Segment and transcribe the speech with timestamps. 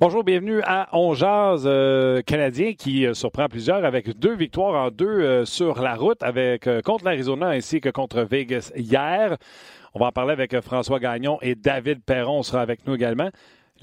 [0.00, 4.90] Bonjour, bienvenue à On Jazz euh, canadien qui euh, surprend plusieurs avec deux victoires en
[4.90, 9.36] deux euh, sur la route avec contre l'Arizona ainsi que contre Vegas hier.
[9.94, 13.30] On va en parler avec François Gagnon et David Perron sera avec nous également.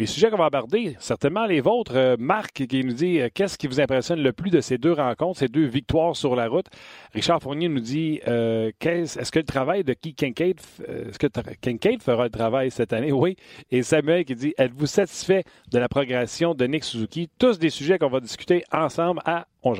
[0.01, 1.91] Les sujets qu'on va aborder, certainement les vôtres.
[1.95, 4.93] Euh, Marc qui nous dit euh, qu'est-ce qui vous impressionne le plus de ces deux
[4.93, 6.65] rencontres, ces deux victoires sur la route?
[7.13, 11.27] Richard Fournier nous dit euh, est-ce que le travail de qui Kincaid, est-ce que
[11.61, 13.11] Kincaid fera le travail cette année?
[13.11, 13.35] Oui.
[13.69, 17.29] Et Samuel qui dit êtes-vous satisfait de la progression de Nick Suzuki?
[17.37, 19.75] Tous des sujets qu'on va discuter ensemble à On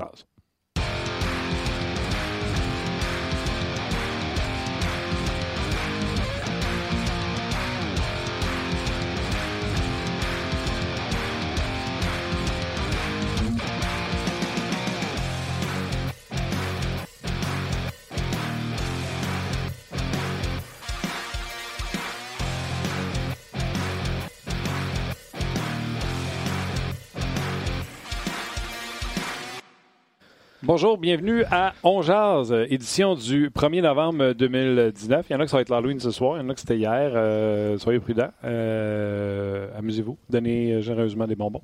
[30.73, 35.25] Bonjour, bienvenue à On Jazz, édition du 1er novembre 2019.
[35.29, 36.53] Il y en a qui ça va être l'Halloween ce soir, il y en a
[36.53, 37.11] qui c'était hier.
[37.13, 38.31] Euh, soyez prudents.
[38.45, 40.17] Euh, amusez-vous.
[40.29, 41.61] Donnez généreusement des bonbons.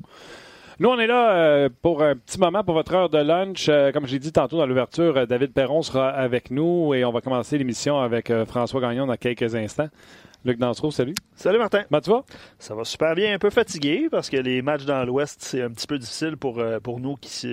[0.81, 3.69] Nous, on est là euh, pour un petit moment pour votre heure de lunch.
[3.93, 7.57] comme j'ai dit tantôt dans l'ouverture, David Perron sera avec nous et on va commencer
[7.57, 9.87] l'émission avec François Gagnon dans quelques instants.
[10.43, 11.15] Luc Dansereau, salut.
[11.33, 11.83] Salut Martin.
[11.89, 12.23] Comment tu vas?
[12.59, 15.71] Ça va super bien, un peu fatigué parce que les matchs dans l'Ouest, c'est un
[15.71, 17.47] petit peu difficile pour, pour nous qui,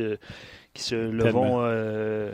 [0.75, 2.33] qui se levons euh,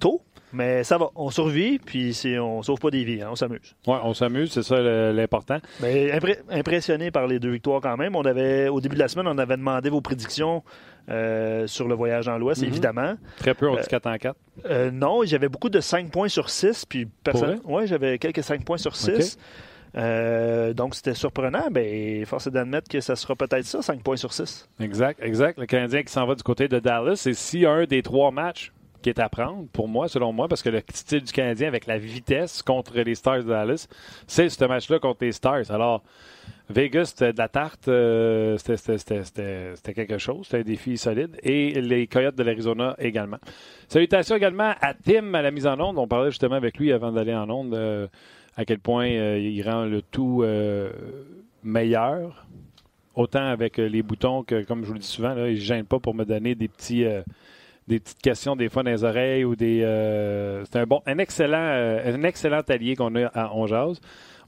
[0.00, 0.22] tôt.
[0.52, 3.74] Mais ça va, on survit, puis on sauve pas des vies, hein, on s'amuse.
[3.88, 4.80] Oui, on s'amuse, c'est ça
[5.12, 5.58] l'important.
[5.80, 6.12] Mais
[6.48, 8.14] impressionné par les deux victoires quand même.
[8.14, 10.62] On avait, au début de la semaine, on avait demandé vos prédictions
[11.10, 12.68] euh, sur le voyage dans l'Ouest, mhm.
[12.68, 13.14] évidemment.
[13.36, 14.36] Très peu, on dit 4 en 4.
[14.66, 17.60] Euh, non, j'avais beaucoup de 5 points sur 6, puis personne.
[17.64, 19.36] Oui, j'avais quelques 5 points sur 6.
[19.96, 21.68] Euh, donc, c'était surprenant.
[21.70, 24.68] Ben, force est d'admettre que ça sera peut-être ça, 5 points sur 6.
[24.80, 25.58] Exact, exact.
[25.58, 27.24] Le Canadien qui s'en va du côté de Dallas.
[27.26, 30.62] Et si un des trois matchs qui est à prendre, pour moi, selon moi, parce
[30.62, 33.86] que le style du Canadien avec la vitesse contre les Stars de Dallas,
[34.26, 35.70] c'est ce match-là contre les Stars.
[35.70, 36.02] Alors,
[36.70, 41.36] Vegas, c'était de la tarte, euh, c'était quelque chose, c'était un défi solide.
[41.42, 43.36] Et les Coyotes de l'Arizona également.
[43.88, 45.98] Salutations également à Tim à la mise en onde.
[45.98, 47.74] On parlait justement avec lui avant d'aller en onde.
[47.74, 48.06] Euh,
[48.56, 50.90] à quel point euh, il rend le tout euh,
[51.62, 52.46] meilleur.
[53.14, 55.60] Autant avec euh, les boutons que, comme je vous le dis souvent, là, il ne
[55.60, 57.04] gêne pas pour me donner des petits
[57.86, 59.80] des petites questions des fois dans les oreilles ou des.
[60.70, 63.66] c'est un bon, un excellent, un excellent allié qu'on a à On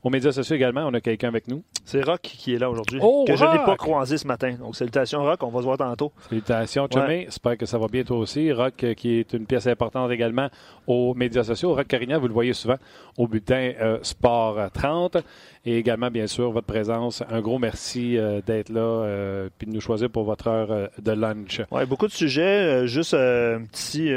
[0.06, 1.65] aux médias sociaux également, on a quelqu'un avec nous.
[1.84, 3.00] C'est Rock qui est là aujourd'hui.
[3.03, 4.53] Oh, que je n'ai pas croisé ce matin.
[4.53, 5.43] Donc, salutations, Rock.
[5.43, 6.12] On va se voir tantôt.
[6.28, 7.25] Salutations, Chumé.
[7.25, 8.53] J'espère que ça va bien toi aussi.
[8.53, 10.49] Rock, euh, qui est une pièce importante également
[10.87, 11.75] aux médias sociaux.
[11.75, 12.77] Rock Carignan, vous le voyez souvent
[13.19, 15.17] au bulletin euh, Sport 30.
[15.65, 17.25] Et également, bien sûr, votre présence.
[17.28, 21.62] Un gros merci euh, d'être là et de nous choisir pour votre heure de lunch.
[21.73, 22.87] Oui, beaucoup de sujets.
[22.87, 24.12] juste un petit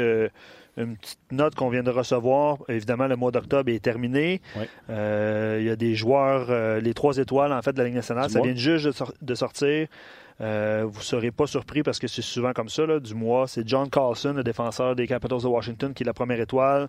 [0.82, 2.58] une petite note qu'on vient de recevoir.
[2.68, 4.40] Évidemment, le mois d'octobre est terminé.
[4.88, 7.94] Euh, il y a des joueurs, euh, les trois étoiles en fait de la Ligue
[7.94, 8.88] nationale, ça vient juste
[9.20, 9.88] de, sortir.
[10.40, 13.46] Euh, vous ne serez pas surpris parce que c'est souvent comme ça, du mois.
[13.46, 16.88] C'est John Carlson, le défenseur des Capitals de Washington, qui est la première étoile.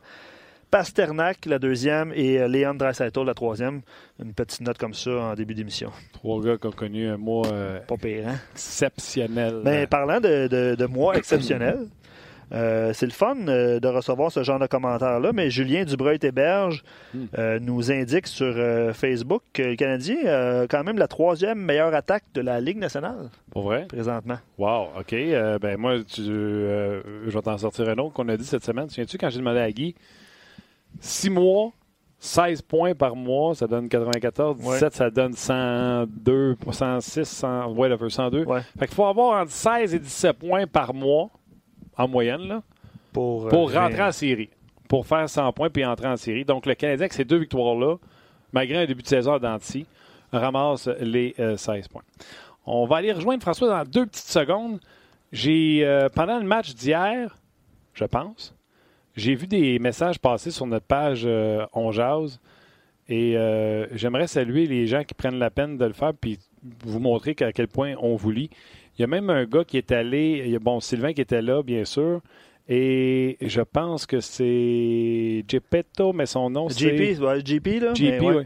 [0.69, 3.81] Pasternak, la deuxième, et Leon Draisaitl, la troisième.
[4.23, 5.91] Une petite note comme ça en début d'émission.
[6.13, 7.49] Trois gars qui ont connu un mois
[7.85, 8.39] pas pire, hein?
[8.53, 9.59] exceptionnel.
[9.65, 11.87] Mais parlant de, de mois exceptionnels,
[12.53, 17.25] euh, c'est le fun euh, de recevoir ce genre de commentaires-là, mais Julien Dubreuil-Héberge hmm.
[17.37, 18.53] euh, nous indique sur
[18.93, 23.29] Facebook que le Canadien a quand même la troisième meilleure attaque de la Ligue nationale.
[23.51, 23.85] Pour vrai?
[23.85, 24.37] Présentement.
[24.57, 25.11] Wow, OK.
[25.61, 28.87] ben moi, je vais t'en sortir un autre qu'on a dit cette semaine.
[28.87, 29.95] Tu Souviens-tu quand j'ai demandé à Guy,
[30.99, 31.71] six mois,
[32.19, 34.57] 16 points par mois, ça donne 94.
[34.57, 38.45] 17, ça donne 102, 106, 100, ouais, 102.
[38.77, 41.29] Fait qu'il faut avoir entre 16 et 17 points par mois
[41.97, 42.61] en moyenne, là,
[43.13, 44.49] pour, pour euh, rentrer en série.
[44.87, 46.45] Pour faire 100 points puis entrer en série.
[46.45, 47.95] Donc, le Canadien, avec ces deux victoires-là,
[48.51, 49.85] malgré un début de saison d'anti,
[50.31, 52.03] ramasse les 16 euh, points.
[52.65, 54.79] On va aller rejoindre François dans deux petites secondes.
[55.31, 57.37] J'ai, euh, pendant le match d'hier,
[57.93, 58.53] je pense,
[59.15, 61.27] j'ai vu des messages passer sur notre page
[61.73, 62.39] On Jazz
[63.09, 63.35] et
[63.91, 66.39] j'aimerais saluer les gens qui prennent la peine de le faire puis
[66.85, 68.49] vous montrer à quel point on vous lit.
[68.97, 71.21] Il y a même un gars qui est allé, il y a, bon, Sylvain qui
[71.21, 72.21] était là, bien sûr,
[72.73, 77.15] et je pense que c'est Geppetto, mais son nom c'est.
[77.15, 77.93] JP, JP, là.
[77.93, 78.45] JP, oui.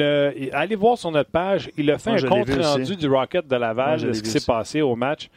[0.00, 1.70] Euh, allez voir sur notre page.
[1.76, 4.80] Il a fait un compte rendu du Rocket de Laval de ce qui s'est passé
[4.80, 5.28] au match.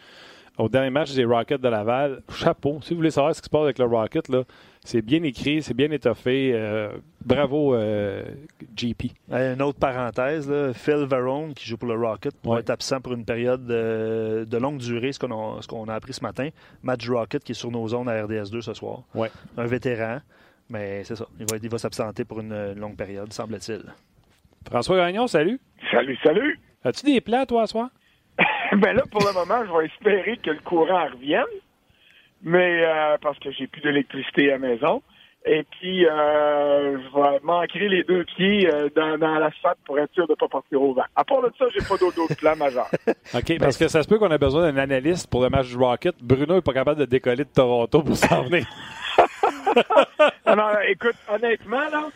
[0.57, 2.21] Au dernier match des Rockets de Laval.
[2.33, 2.79] Chapeau.
[2.81, 4.43] Si vous voulez savoir ce qui se passe avec le Rocket, là,
[4.83, 6.51] c'est bien écrit, c'est bien étoffé.
[6.53, 8.23] Euh, bravo, euh,
[8.75, 9.11] GP.
[9.29, 13.25] Une autre parenthèse, Phil Varone, qui joue pour le Rocket, va être absent pour une
[13.25, 16.49] période de, longue durée, ce qu'on a, appris ce matin.
[16.83, 19.03] Match Rocket qui est sur nos zones à RDS2 ce soir.
[19.15, 19.31] Ouais.
[19.57, 20.19] Un vétéran,
[20.69, 21.25] mais c'est ça.
[21.39, 23.83] Il va, il va s'absenter pour une longue période, semble-t-il.
[24.69, 25.59] François Gagnon, salut.
[25.91, 26.59] Salut, salut.
[26.83, 27.89] As-tu des plans, toi, ce soir?
[28.77, 31.43] ben là, pour le moment, je vais espérer que le courant revienne,
[32.43, 35.01] mais euh, parce que j'ai plus d'électricité à la maison.
[35.43, 40.13] Et puis, euh, je vais manquer les deux pieds euh, dans, dans l'asphalte pour être
[40.13, 41.05] sûr de ne pas partir au vent.
[41.15, 42.89] À part de ça, j'ai pas d'autres plans majeurs.
[43.33, 45.77] OK, parce que ça se peut qu'on a besoin d'un analyste pour le match du
[45.77, 46.15] Rocket.
[46.21, 48.67] Bruno n'est pas capable de décoller de Toronto pour s'en venir.
[50.45, 52.09] non, écoute, honnêtement, là,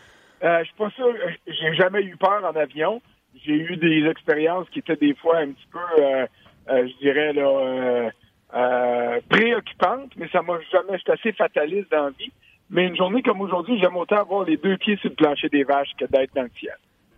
[0.44, 1.12] euh, je suis pas sûr.
[1.48, 3.02] J'ai jamais eu peur en avion.
[3.44, 6.26] J'ai eu des expériences qui étaient des fois un petit peu, euh,
[6.68, 8.10] je dirais, là,
[9.28, 10.98] préoccupantes, mais ça m'a jamais.
[10.98, 12.32] J'étais assez fataliste dans la vie.
[12.68, 15.62] Mais une journée comme aujourd'hui, j'aime autant avoir les deux pieds sur le plancher des
[15.62, 16.74] vaches que d'être dans le ciel.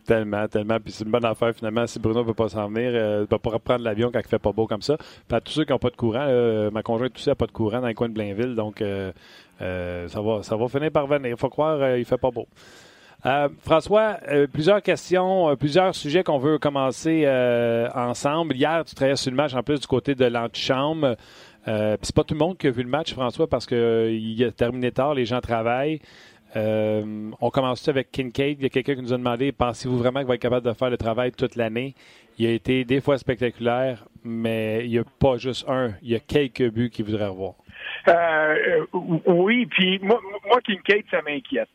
[0.06, 0.79] Tellement, tellement.
[0.79, 1.87] Puis c'est une bonne affaire finalement.
[1.87, 4.29] Si Bruno ne peut pas s'en venir, euh, ne peut pas reprendre l'avion quand il
[4.29, 4.97] fait pas beau comme ça.
[4.97, 7.53] Puis à tous ceux qui n'ont pas de courant, ma conjointe aussi n'a pas de
[7.53, 8.55] courant dans le coin de Blainville.
[8.55, 8.83] Donc
[9.59, 11.31] ça, va, ça va finir par venir.
[11.31, 12.47] Il faut croire il fait pas beau.
[13.26, 17.26] Euh, François, euh, plusieurs questions, euh, plusieurs sujets qu'on veut commencer
[17.94, 18.55] ensemble.
[18.55, 21.17] Hier, tu travaillais sur le match en plus du côté de l'antichambre.
[21.67, 24.53] Euh, c'est pas tout le monde qui a vu le match, François, parce qu'il a
[24.53, 26.00] terminé tard, les gens travaillent.
[26.55, 28.59] on commence avec Kincaid.
[28.61, 30.73] Il y a quelqu'un qui nous a demandé pensez-vous vraiment qu'il va être capable de
[30.73, 31.94] faire le travail toute l'année?
[32.38, 35.91] Il a été des fois spectaculaire, mais il n'y a pas juste un.
[36.03, 37.55] Il y a quelques buts qu'il voudrait revoir.
[39.26, 41.69] oui, puis moi, moi Kincaid, ça m'inquiète.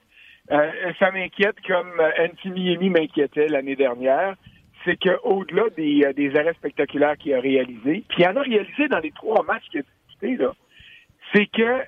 [0.52, 4.36] Euh, ça m'inquiète comme Anthony m'inquiétait l'année dernière.
[4.84, 8.90] C'est qu'au-delà des, euh, des arrêts spectaculaires qu'il a réalisés, puis il en a réalisé
[8.90, 10.52] dans les trois matchs qu'il a disputés, là,
[11.34, 11.84] c'est que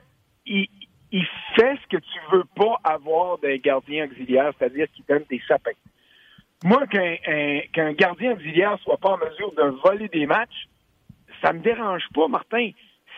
[0.46, 0.70] il,
[1.12, 1.26] il
[1.56, 5.72] fait ce que tu veux pas avoir d'un gardien auxiliaire, c'est-à-dire qu'il donne des sapins.
[6.64, 7.16] Moi, qu'un
[7.74, 10.68] qu'un gardien auxiliaire soit pas en mesure de voler des matchs,
[11.44, 12.70] ça me dérange pas, Martin.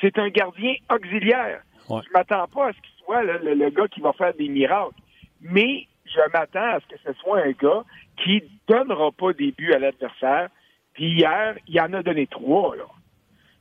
[0.01, 1.62] C'est un gardien auxiliaire.
[1.90, 4.94] Je Je m'attends pas à ce qu'il soit le, gars qui va faire des miracles
[5.42, 7.84] mais je m'attends à ce que ce soit un gars
[8.24, 10.50] qui donnera pas des buts à l'adversaire.
[10.94, 12.86] Puis hier, il en a donné trois, là.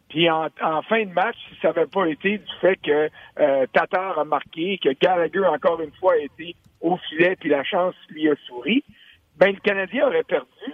[0.08, 0.48] Puis en,
[0.88, 4.78] fin de match, si ça n'avait pas été du fait que euh, Tatar a marqué,
[4.78, 8.84] que Gallagher, encore une fois, a été au filet, puis la chance lui a souri,
[9.36, 10.72] ben le Canadien aurait perdu,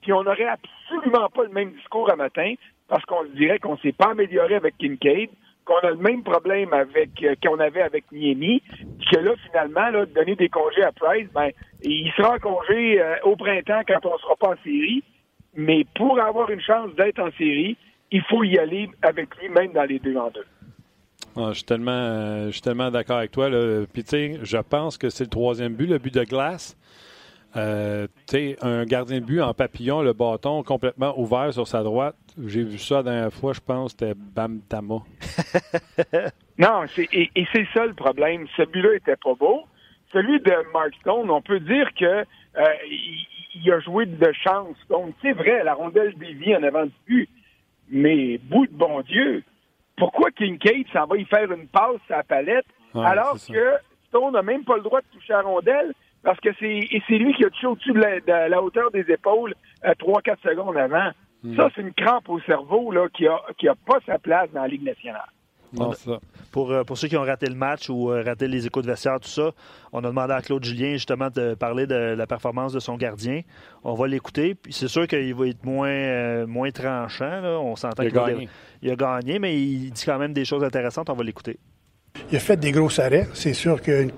[0.00, 2.54] puis on n'aurait absolument pas le même discours à matin,
[2.88, 5.30] parce qu'on dirait qu'on s'est pas amélioré avec Kincaid,
[5.64, 8.62] qu'on a le même problème avec euh, qu'on avait avec Niemi,
[9.10, 11.50] que là, finalement, là, de donner des congés à Price, ben,
[11.82, 15.02] il sera en congé euh, au printemps quand on ne sera pas en série.
[15.54, 17.76] Mais pour avoir une chance d'être en série,
[18.10, 20.46] il faut y aller avec lui, même dans les deux en deux.
[21.36, 23.48] Ah, je suis tellement, euh, tellement d'accord avec toi.
[24.04, 26.76] Sais, je pense que c'est le troisième but, le but de glace.
[27.54, 28.06] Euh,
[28.62, 32.16] un gardien de but en papillon, le bâton complètement ouvert sur sa droite.
[32.46, 35.00] J'ai vu ça la dernière fois, je pense, c'était Bam Tama.
[36.58, 38.46] non, et, c'est ça le problème.
[38.56, 39.64] Ce but-là était pas beau.
[40.12, 42.64] Celui de Mark Stone, on peut dire que euh,
[43.54, 44.76] il, a joué de chance.
[44.88, 47.28] Donc, c'est vrai, la rondelle dévie en avant du but.
[47.90, 49.42] Mais, bout de bon Dieu,
[49.98, 53.74] pourquoi Kincaid s'en va y faire une passe à la palette alors que
[54.08, 55.92] Stone n'a même pas le droit de toucher la rondelle?
[56.22, 59.54] Parce que c'est c'est lui qui a touché au-dessus de, la, hauteur des épaules
[59.84, 61.10] euh, 3-4 secondes avant.
[61.42, 61.56] Hmm.
[61.56, 64.62] Ça, c'est une crampe au cerveau là, qui a, qui a pas sa place dans
[64.62, 65.28] la Ligue nationale.
[65.72, 66.18] Non, ça.
[66.50, 68.86] Pour, euh, pour ceux qui ont raté le match ou euh, raté les échos de
[68.86, 69.52] vestiaire, tout ça,
[69.92, 73.40] on a demandé à Claude Julien justement de parler de la performance de son gardien.
[73.82, 74.54] On va l'écouter.
[74.54, 77.40] Puis c'est sûr qu'il va être moins, euh, moins tranchant.
[77.40, 77.58] Là.
[77.58, 78.28] On s'entend qu'il a,
[78.82, 81.08] il a gagné, mais il dit quand même des choses intéressantes.
[81.08, 81.58] On va l'écouter.
[82.30, 83.26] Il a fait des gros arrêts.
[83.32, 84.08] C'est sûr que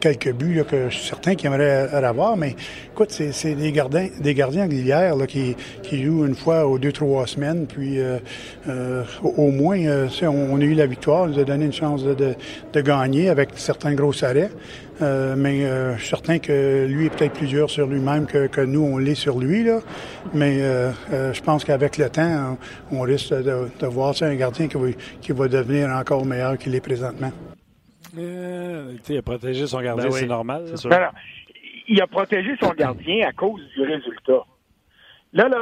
[0.00, 2.54] quelques buts que je suis certain qu'il aimerait avoir, mais
[2.92, 7.26] écoute, c'est des gardiens, des gardiens là, qui, qui jouent une fois aux deux, trois
[7.26, 8.18] semaines, puis euh,
[8.68, 12.04] euh, au moins, euh, on, a eu la victoire, on nous a donné une chance
[12.04, 12.34] de, de,
[12.72, 14.50] de gagner avec certains gros arrêts.
[15.00, 18.46] Euh, mais euh, je suis certain que lui est peut-être plus dur sur lui-même que,
[18.48, 19.62] que, nous, on l'est sur lui.
[19.62, 19.80] Là.
[20.34, 20.92] Mais euh,
[21.32, 22.58] je pense qu'avec le temps,
[22.90, 24.88] on, risque de, de voir un gardien qui va,
[25.20, 27.30] qui va devenir encore meilleur qu'il est présentement.
[28.18, 30.64] Euh, il a protégé son gardien, ben c'est normal.
[31.88, 34.44] il a protégé son gardien à cause du résultat.
[35.32, 35.58] Là, là,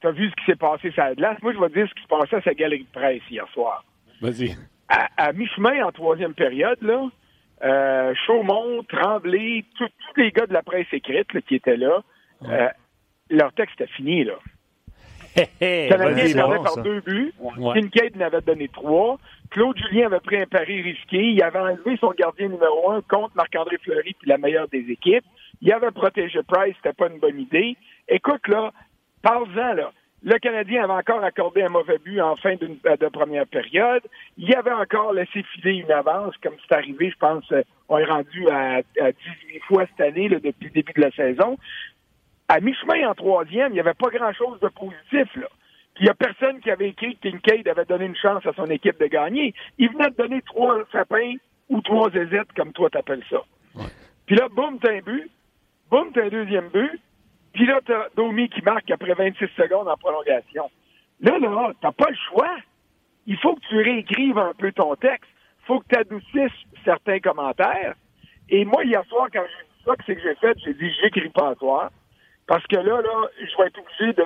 [0.00, 1.38] tu as vu ce qui s'est passé sur la glace?
[1.42, 3.84] Moi, je vais dire ce qui se passait à sa galerie de presse hier soir.
[4.20, 4.56] Vas-y.
[4.88, 7.08] À, mi-chemin, en troisième période, là,
[7.62, 12.02] euh, Chaumont, Tremblay, tous les gars de la presse écrite qui étaient là,
[12.44, 12.68] euh,
[13.28, 14.24] leur texte est fini.
[14.24, 14.34] Là.
[15.60, 17.32] Le Canadien perdait par deux buts.
[17.74, 19.18] Kincaid n'avait donné trois.
[19.50, 21.18] Claude Julien avait pris un pari risqué.
[21.18, 25.24] Il avait enlevé son gardien numéro un contre Marc-André Fleury puis la meilleure des équipes.
[25.60, 27.76] Il avait protégé Price, c'était pas une bonne idée.
[28.08, 28.72] Écoute, là,
[29.22, 29.92] parle-en, là.
[30.22, 34.02] Le Canadien avait encore accordé un mauvais but en fin de première période.
[34.36, 38.04] Il avait encore laissé filer une avance, comme c'est arrivé, je pense, euh, on est
[38.04, 41.56] rendu à, 18 fois cette année, depuis le début de la saison.
[42.48, 45.48] À mi-chemin en troisième, il n'y avait pas grand-chose de positif, là.
[45.94, 48.52] Puis il n'y a personne qui avait écrit que Kincaid avait donné une chance à
[48.54, 49.52] son équipe de gagner.
[49.78, 51.34] Il venait de donner trois sapins
[51.68, 53.42] ou trois hésites, comme toi t'appelles ça.
[54.26, 55.28] Puis là, boum, t'as un but.
[55.90, 57.00] Boum, t'as un deuxième but.
[57.52, 60.70] Puis là, t'as Domi qui marque après 26 secondes en prolongation.
[61.20, 62.56] Là, là, t'as pas le choix.
[63.26, 65.28] Il faut que tu réécrives un peu ton texte.
[65.62, 67.94] Il faut que tu adoucisses certains commentaires.
[68.48, 70.90] Et moi, hier soir, quand j'ai dit ça, que c'est que j'ai fait, j'ai dit
[71.02, 71.90] j'écris pas à soir.
[72.48, 74.24] Parce que là, là, je vais être obligé de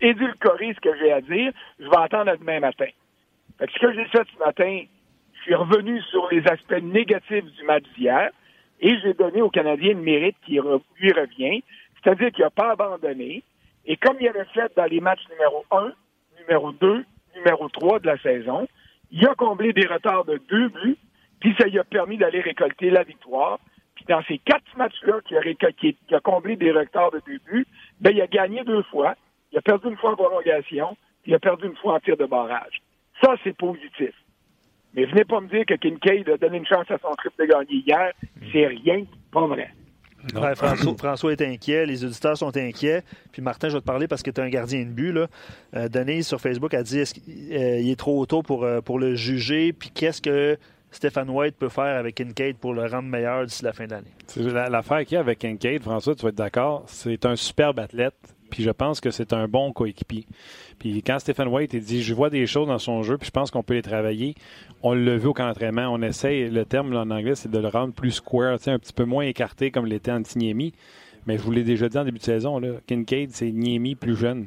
[0.00, 1.52] édulcorer ce que j'ai à dire.
[1.78, 2.86] Je vais attendre demain matin.
[3.58, 4.84] Fait que ce que j'ai fait ce matin,
[5.34, 8.30] je suis revenu sur les aspects négatifs du match d'hier
[8.80, 11.62] et j'ai donné au Canadien le mérite qui lui revient.
[12.02, 13.42] C'est-à-dire qu'il n'a pas abandonné.
[13.84, 15.92] Et comme il avait fait dans les matchs numéro 1,
[16.40, 17.04] numéro 2,
[17.36, 18.68] numéro 3 de la saison,
[19.10, 20.96] il a comblé des retards de deux buts,
[21.40, 23.58] puis ça lui a permis d'aller récolter la victoire.
[24.08, 27.66] Dans ces quatre matchs-là qu'il a, a, comblé des retards de deux buts,
[28.00, 29.14] ben, il a gagné deux fois,
[29.52, 32.16] il a perdu une fois en prolongation, puis il a perdu une fois en tir
[32.16, 32.82] de barrage.
[33.22, 34.12] Ça, c'est positif.
[34.94, 37.44] Mais venez pas me dire que Kincaid a donné une chance à son trip de
[37.44, 38.12] gagner hier.
[38.52, 39.70] C'est rien, pas vrai.
[40.96, 43.02] François, est inquiet, les auditeurs sont inquiets.
[43.32, 45.12] Puis Martin, je vais te parler parce que tu es un gardien de but.
[45.12, 45.26] Là.
[45.74, 49.14] Euh, Denise sur Facebook a dit qu'il euh, est trop tôt pour, euh, pour le
[49.14, 49.72] juger?
[49.72, 50.58] Puis qu'est-ce que
[50.96, 54.70] Stéphane White peut faire avec Kincaid pour le rendre meilleur d'ici la fin de l'année?
[54.70, 58.14] L'affaire qu'il y a avec Kincaid, François, tu vas être d'accord, c'est un superbe athlète.
[58.48, 60.24] Puis je pense que c'est un bon coéquipier.
[60.78, 63.50] Puis quand Stephen White dit je vois des choses dans son jeu, puis je pense
[63.50, 64.36] qu'on peut les travailler,
[64.82, 65.88] on le vu au camp d'entraînement.
[65.88, 69.04] On essaye, le terme en anglais, c'est de le rendre plus square, un petit peu
[69.04, 70.72] moins écarté comme l'était Antiniemi.
[71.26, 74.16] Mais je vous l'ai déjà dit en début de saison, là, Kincaid, c'est Niemi plus
[74.16, 74.46] jeune.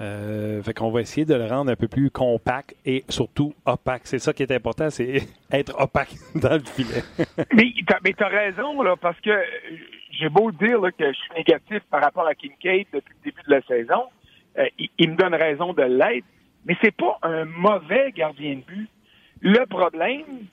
[0.00, 4.02] Euh, fait qu'on va essayer de le rendre un peu plus compact et surtout opaque.
[4.04, 7.02] C'est ça qui est important, c'est être opaque dans le filet.
[8.02, 9.30] mais tu as raison, là, parce que
[10.12, 13.50] j'ai beau dire que je suis négatif par rapport à Kincaid depuis le début de
[13.50, 14.04] la saison.
[14.58, 14.66] Euh,
[14.98, 16.26] il, me donne raison de l'être,
[16.64, 18.88] mais c'est pas un mauvais gardien de but.
[19.40, 20.46] Le problème,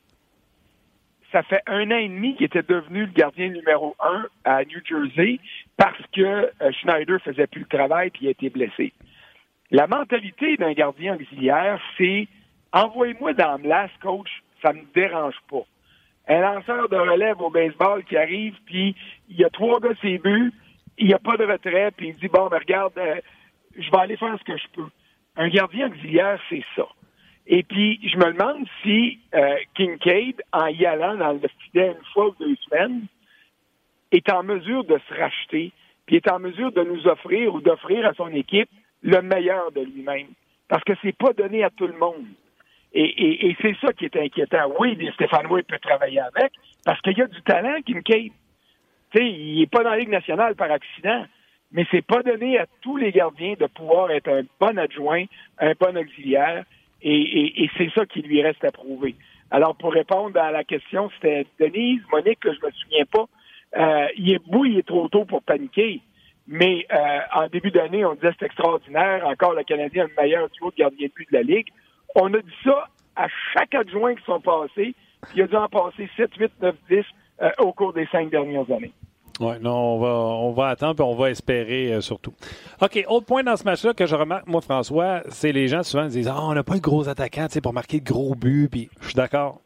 [1.31, 4.79] ça fait un an et demi qu'il était devenu le gardien numéro un à New
[4.85, 5.39] Jersey
[5.77, 8.93] parce que euh, Schneider faisait plus le travail et il a été blessé.
[9.72, 12.27] La mentalité d'un gardien auxiliaire, c'est
[12.72, 14.29] envoyez-moi dans la coach,
[14.62, 15.63] ça me dérange pas.
[16.27, 18.95] Un lanceur de relève au baseball qui arrive, puis
[19.29, 20.53] il y a trois gars ses buts,
[20.98, 23.19] il n'y a pas de retrait, puis il dit bon, mais regarde, euh,
[23.77, 24.89] je vais aller faire ce que je peux.
[25.36, 26.88] Un gardien auxiliaire, c'est ça.
[27.48, 32.05] Et puis, je me demande si euh, Kincaid, en y allant dans le filet une
[32.13, 33.05] fois ou deux semaines,
[34.12, 35.72] est en mesure de se racheter,
[36.05, 38.69] puis est en mesure de nous offrir ou d'offrir à son équipe
[39.05, 40.27] le meilleur de lui-même.
[40.67, 42.25] Parce que c'est pas donné à tout le monde.
[42.93, 44.71] Et, c'est ça qui est inquiétant.
[44.79, 46.53] Oui, Stéphane Way peut travailler avec,
[46.85, 48.31] parce qu'il y a du talent, Kincaid.
[49.12, 51.25] Tu sais, il n'est pas dans la Ligue nationale par accident
[51.75, 55.25] mais c'est pas donné à tous les gardiens de pouvoir être un bon adjoint,
[55.59, 56.63] un bon auxiliaire,
[57.01, 59.15] et, c'est ça qui lui reste à prouver.
[59.51, 63.25] Alors, pour répondre à la question, c'était Denise, Monique, je je me souviens pas.
[63.77, 66.01] Euh, il est beau, il est trop tôt pour paniquer.
[66.47, 69.25] Mais euh, en début d'année, on disait c'est extraordinaire.
[69.25, 71.67] Encore le Canadien a le meilleur duo de gardien de but de la Ligue.
[72.15, 74.93] On a dit ça à chaque adjoint qui sont passés.
[75.21, 77.03] Puis il a dû en passer 7, 8, 9, 10
[77.59, 78.93] au cours des cinq dernières années.
[79.39, 82.33] Oui, non, on va, on va attendre et on va espérer euh, surtout.
[82.81, 86.05] OK, autre point dans ce match-là que je remarque, moi, François, c'est les gens souvent
[86.05, 89.07] disent Ah, on n'a pas de gros attaquant pour marquer de gros buts, puis je
[89.07, 89.59] suis d'accord.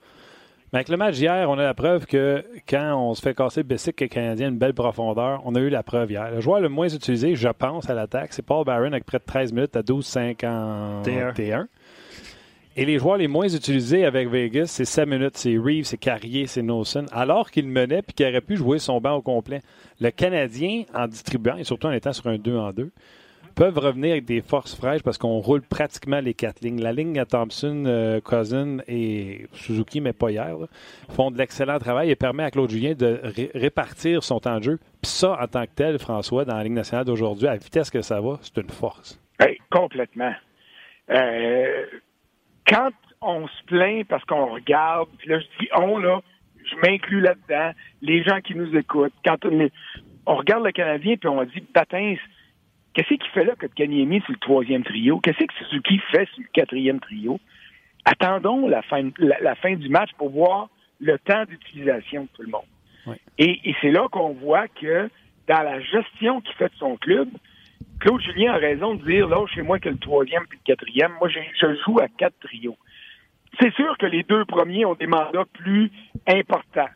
[0.72, 3.64] Mais avec le match d'hier, on a la preuve que quand on se fait casser
[3.64, 6.30] Bessic et le Canadien une belle profondeur, on a eu la preuve hier.
[6.30, 9.24] Le joueur le moins utilisé, je pense, à l'attaque, c'est Paul Barron avec près de
[9.24, 11.66] 13 minutes à 12-51.
[12.76, 16.46] Et les joueurs les moins utilisés avec Vegas, c'est 7 minutes, c'est Reeves, c'est Carrier,
[16.46, 19.62] c'est Nelson, alors qu'il menait puis qu'il aurait pu jouer son banc au complet.
[20.00, 22.92] Le Canadien, en distribuant, et surtout en étant sur un 2 en 2,
[23.56, 26.82] peuvent revenir avec des forces fraîches parce qu'on roule pratiquement les quatre lignes.
[26.82, 30.56] La ligne à Thompson, euh, Cousin et Suzuki, mais pas hier,
[31.10, 33.20] font de l'excellent travail et permet à Claude Julien de
[33.56, 34.80] répartir son temps de jeu.
[35.02, 37.90] Puis ça, en tant que tel, François, dans la Ligue nationale d'aujourd'hui, à la vitesse
[37.90, 39.20] que ça va, c'est une force.
[39.70, 40.34] complètement.
[41.10, 41.86] Euh,
[42.68, 42.92] quand
[43.22, 46.22] on se plaint parce qu'on regarde, puis là, je dis on, là,
[46.64, 49.38] je m'inclus là-dedans, les gens qui nous écoutent, quand
[50.26, 52.16] on, regarde le Canadien, puis on dit, Patins,
[53.04, 55.20] qu'est-ce qu'il fait là que Kanyemi sur le troisième trio?
[55.20, 57.40] Qu'est-ce que Suzuki fait sur le quatrième trio?
[58.06, 62.50] Attendons la fin, la, fin du match pour voir le temps d'utilisation de tout le
[62.50, 63.18] monde.
[63.38, 65.10] Et, c'est là qu'on voit que
[65.48, 67.30] dans la gestion qu'il fait de son club,
[68.00, 71.14] Claude Julien a raison de dire, là, chez moi que le troisième puis le quatrième,
[71.20, 72.78] moi, je, joue à quatre trios.
[73.60, 75.92] C'est sûr que les deux premiers ont des mandats plus
[76.28, 76.90] importants.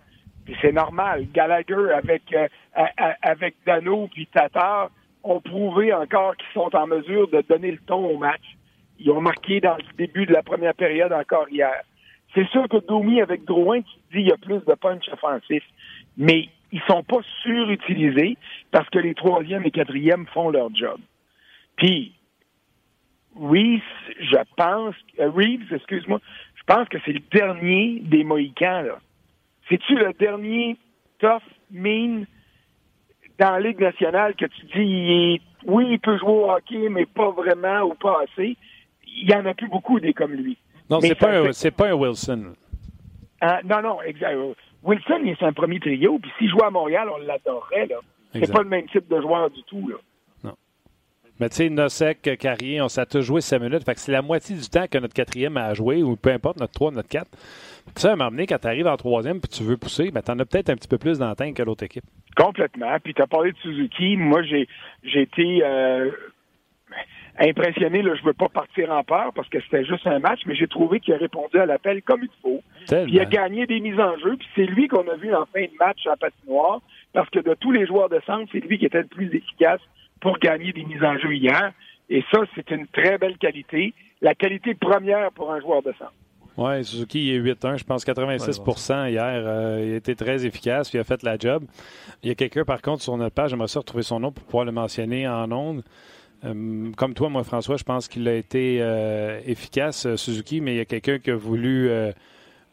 [0.46, 1.26] Puis c'est normal.
[1.34, 2.48] Gallagher avec, euh,
[3.22, 4.90] avec Dano puis Tatar
[5.24, 8.44] ont prouvé encore qu'ils sont en mesure de donner le ton au match.
[9.00, 11.82] Ils ont marqué dans le début de la première période encore hier.
[12.34, 15.64] C'est sûr que Domi avec Drouin, tu dis il y a plus de punch offensif,
[16.18, 18.38] mais ils sont pas surutilisés
[18.72, 21.00] parce que les troisièmes et quatrièmes font leur job.
[21.76, 22.14] Puis
[23.36, 23.82] Reeves,
[24.20, 26.20] je pense, euh, Reeves, excuse-moi,
[26.56, 29.00] je pense que c'est le dernier des Mohicans, là.
[29.70, 30.78] C'est-tu le dernier
[31.20, 32.26] tough, mean
[33.40, 37.32] dans la Ligue nationale que tu dis, oui, il peut jouer au hockey, mais pas
[37.32, 38.58] vraiment ou pas assez?
[39.06, 40.58] Il y en a plus beaucoup des comme lui.
[40.90, 42.54] Non, c'est pas, un, pas un Wilson.
[43.42, 44.38] Ah, non, non, exact.
[44.84, 47.90] Wilson, il est un premier trio, puis s'il jouait à Montréal, on l'adorerait.
[48.34, 49.96] C'est pas le même type de joueur du tout, là.
[50.44, 50.56] Non.
[51.40, 53.84] Mais tu sais, Nosek, Carrier, on s'est tous joué 5 minutes.
[53.84, 56.60] Fait que c'est la moitié du temps que notre quatrième a joué, ou peu importe,
[56.60, 57.28] notre 3, notre 4.
[57.96, 60.22] Ça, à un moment donné, quand tu arrives en troisième puis tu veux pousser, ben,
[60.22, 62.06] tu en as peut-être un petit peu plus dans que l'autre équipe.
[62.36, 62.98] Complètement.
[63.04, 64.18] Puis tu as parlé de Suzuki.
[64.18, 64.68] Moi, j'ai
[65.14, 66.12] été euh,
[67.40, 68.02] impressionné.
[68.02, 70.68] Là, je veux pas partir en peur parce que c'était juste un match, mais j'ai
[70.68, 72.62] trouvé qu'il a répondu à l'appel comme il faut.
[72.88, 74.36] Puis il a gagné des mises en jeu.
[74.38, 76.82] Puis c'est lui qu'on a vu en fin de match à patinoire
[77.14, 79.82] parce que de tous les joueurs de centre, c'est lui qui était le plus efficace
[80.20, 81.72] pour gagner des mises en jeu hier.
[82.10, 83.94] Et ça, c'est une très belle qualité.
[84.22, 86.14] La qualité première pour un joueur de centre.
[86.58, 89.24] Oui, Suzuki il est 8-1, je pense 86% hier.
[89.26, 91.64] Euh, il a été très efficace, il a fait la job.
[92.22, 94.44] Il y a quelqu'un, par contre, sur notre page, j'aimerais ça retrouver son nom pour
[94.44, 95.84] pouvoir le mentionner en ondes.
[96.46, 100.78] Euh, comme toi, moi, François, je pense qu'il a été euh, efficace, Suzuki, mais il
[100.78, 101.90] y a quelqu'un qui a voulu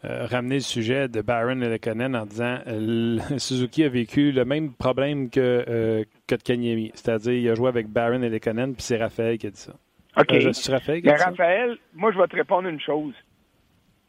[0.03, 2.59] ramener le sujet de Baron et Lekonen en disant
[3.39, 6.91] Suzuki a vécu le même problème que, que de Kanyemi.
[6.95, 9.73] C'est-à-dire, il a joué avec Baron et Lekonen, puis c'est Raphaël qui a dit ça.
[10.19, 10.33] OK.
[10.69, 13.15] Raphaël, mais Raphaël, moi, je vais te répondre une chose.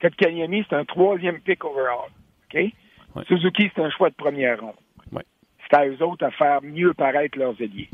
[0.02, 2.10] Kotkaniemi, c'est un troisième pick overall.
[2.54, 3.26] OK?
[3.28, 4.74] Suzuki, c'est un choix de première ronde.
[5.70, 7.90] C'est à eux autres à faire mieux paraître leurs alliés.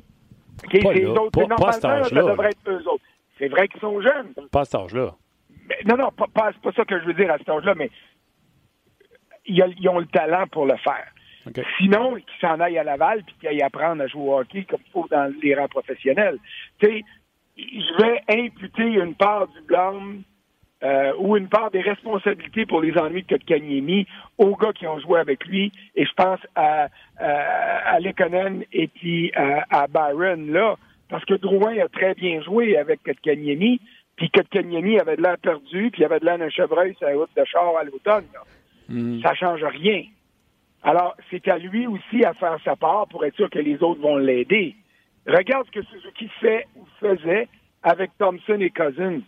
[0.64, 0.80] OK?
[0.82, 1.40] C'est eux autres.
[1.40, 3.04] Pas, normalement, ça devrait être eux autres.
[3.38, 4.34] C'est vrai qu'ils sont jeunes.
[4.52, 5.14] Pas à cet âge-là.
[5.86, 7.92] Non, non, pas, pas, c'est pas ça que je veux dire à cet âge-là, mais
[9.46, 11.08] ils, ont le talent pour le faire.
[11.78, 14.82] Sinon, qu'ils s'en aillent à Laval puis qu'ils aillent apprendre à jouer au hockey comme
[14.86, 16.38] il faut dans les rangs professionnels.
[16.80, 17.04] Tu sais,
[17.58, 20.24] je vais imputer une part du blâme
[20.84, 24.06] euh, ou une part des responsabilités pour les ennuis de Kotkaniemi
[24.38, 25.72] aux gars qui ont joué avec lui.
[25.96, 26.88] Et je pense à,
[27.18, 30.76] à, à Lekonen et puis à, à, Byron là,
[31.10, 33.82] parce que Drouin a très bien joué avec Kotkaniemi,
[34.18, 37.16] puis Kotkaniemi avait de l'air perdu, puis il avait de l'air d'un chevreuil sur la
[37.16, 38.26] route de char à l'automne.
[38.90, 39.22] Mm.
[39.22, 40.04] Ça change rien.
[40.84, 44.02] Alors, c'est à lui aussi à faire sa part pour être sûr que les autres
[44.02, 44.76] vont l'aider.
[45.26, 47.48] Regarde ce que Suzuki fait ou faisait
[47.84, 49.22] avec Thompson et Cousins.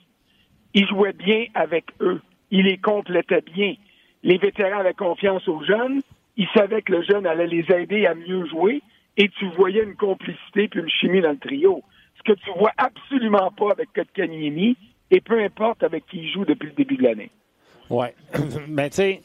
[0.73, 2.21] Il jouait bien avec eux.
[2.51, 3.75] Il les complétait bien.
[4.23, 6.01] Les vétérans avaient confiance aux jeunes.
[6.37, 8.81] Ils savaient que le jeune allait les aider à mieux jouer.
[9.17, 11.83] Et tu voyais une complicité puis une chimie dans le trio.
[12.17, 14.77] Ce que tu vois absolument pas avec Kotkaniemi
[15.11, 17.31] et peu importe avec qui il joue depuis le début de l'année.
[17.89, 18.07] Oui.
[18.67, 19.21] Mais tu sais,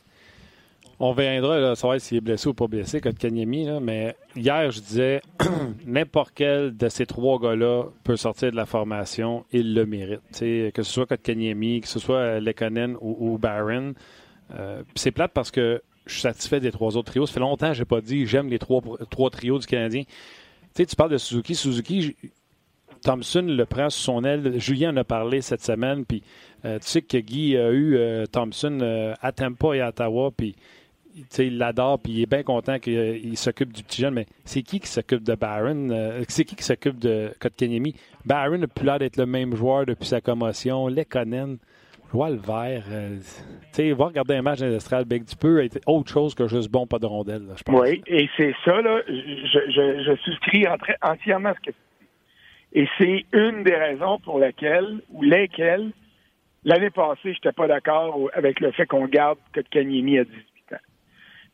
[1.00, 5.22] on viendra là, savoir s'il est blessé ou pas blessé, Kotkaniemi, mais hier, je disais,
[5.86, 10.20] n'importe quel de ces trois gars-là peut sortir de la formation, il le mérite.
[10.30, 13.94] que ce soit Kotkaniemi, que ce soit Lekonen ou, Barron.
[14.54, 17.26] Euh, c'est plate parce que je suis satisfait des trois autres trios.
[17.26, 20.02] Ça fait longtemps que je n'ai pas dit j'aime les trois, trois trios du Canadien.
[20.76, 21.54] Tu parles de Suzuki.
[21.54, 22.14] Suzuki,
[23.02, 24.60] Thompson le prend sous son aile.
[24.60, 26.04] Julien en a parlé cette semaine.
[26.64, 30.30] Euh, tu sais que Guy a eu euh, Thompson à Tampa et à Ottawa.
[31.38, 34.80] Il l'adore puis il est bien content qu'il s'occupe du petit jeune, mais c'est qui
[34.80, 35.90] qui s'occupe de Barron?
[35.90, 37.94] Euh, c'est qui qui s'occupe de Kotkaniemi?
[38.24, 40.88] Barron a plus l'air d'être le même joueur depuis sa commotion.
[40.88, 41.58] Lekonen,
[42.14, 42.84] vois le vert.
[42.90, 43.18] Euh,
[43.74, 46.86] tu va regarder un match d'Estral Big, tu peux être autre chose que juste bon,
[46.86, 47.80] pas de rondelle, je pense.
[47.80, 50.64] Oui, et c'est ça, là, je, je, je souscris
[51.02, 52.80] entièrement à ce que tu dis.
[52.80, 55.90] Et c'est une des raisons pour lesquelles, ou lesquelles,
[56.64, 60.53] l'année passée, je n'étais pas d'accord avec le fait qu'on garde Kotkaniemi à 18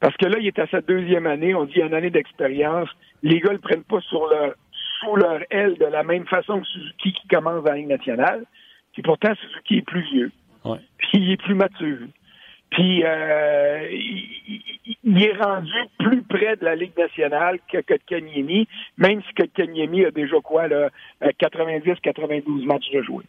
[0.00, 2.88] parce que là, il est à sa deuxième année, on dit une année d'expérience.
[3.22, 4.54] Les gars ne le prennent pas sur leur,
[5.00, 8.44] sous leur aile de la même façon que Suzuki qui commence dans la Ligue nationale.
[8.94, 10.32] Puis pourtant, Suzuki est plus vieux.
[10.98, 12.06] Puis il est plus mature.
[12.70, 13.88] Puis euh,
[15.04, 20.10] il, est rendu plus près de la Ligue nationale que Kotkaniemi, même si Kotkaniemi a
[20.10, 20.88] déjà quoi là
[21.20, 23.24] 90-92 matchs de jouer.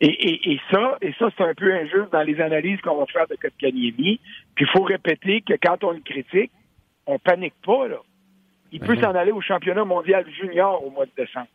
[0.00, 3.26] Et, et, ça, et ça, c'est un peu injuste dans les analyses qu'on va faire
[3.28, 4.20] de Kotkaniemi.
[4.54, 6.50] Puis il faut répéter que quand on le critique,
[7.06, 7.98] on panique pas, là.
[8.72, 9.02] Il peut mhm.
[9.02, 11.46] s'en aller au championnat mondial junior au mois de décembre.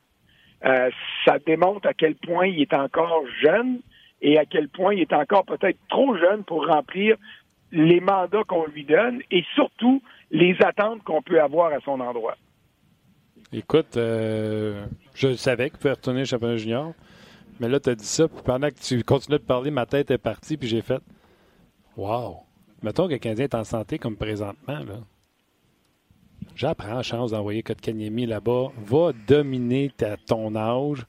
[0.65, 0.89] Euh,
[1.25, 3.79] ça démontre à quel point il est encore jeune
[4.21, 7.17] et à quel point il est encore peut-être trop jeune pour remplir
[7.71, 12.37] les mandats qu'on lui donne et surtout les attentes qu'on peut avoir à son endroit.
[13.51, 16.93] Écoute, euh, je savais qu'il pouvait retourner au championnat junior.
[17.59, 20.11] Mais là, tu as dit ça, puis pendant que tu continuais de parler, ma tête
[20.11, 21.01] est partie, puis j'ai fait
[21.97, 22.37] Wow!
[22.81, 24.99] Mettons que le Canadien est en santé comme présentement, là.
[26.55, 28.67] J'apprends la chance d'envoyer Kotkaniemi là-bas.
[28.85, 31.05] Va dominer ta, ton âge.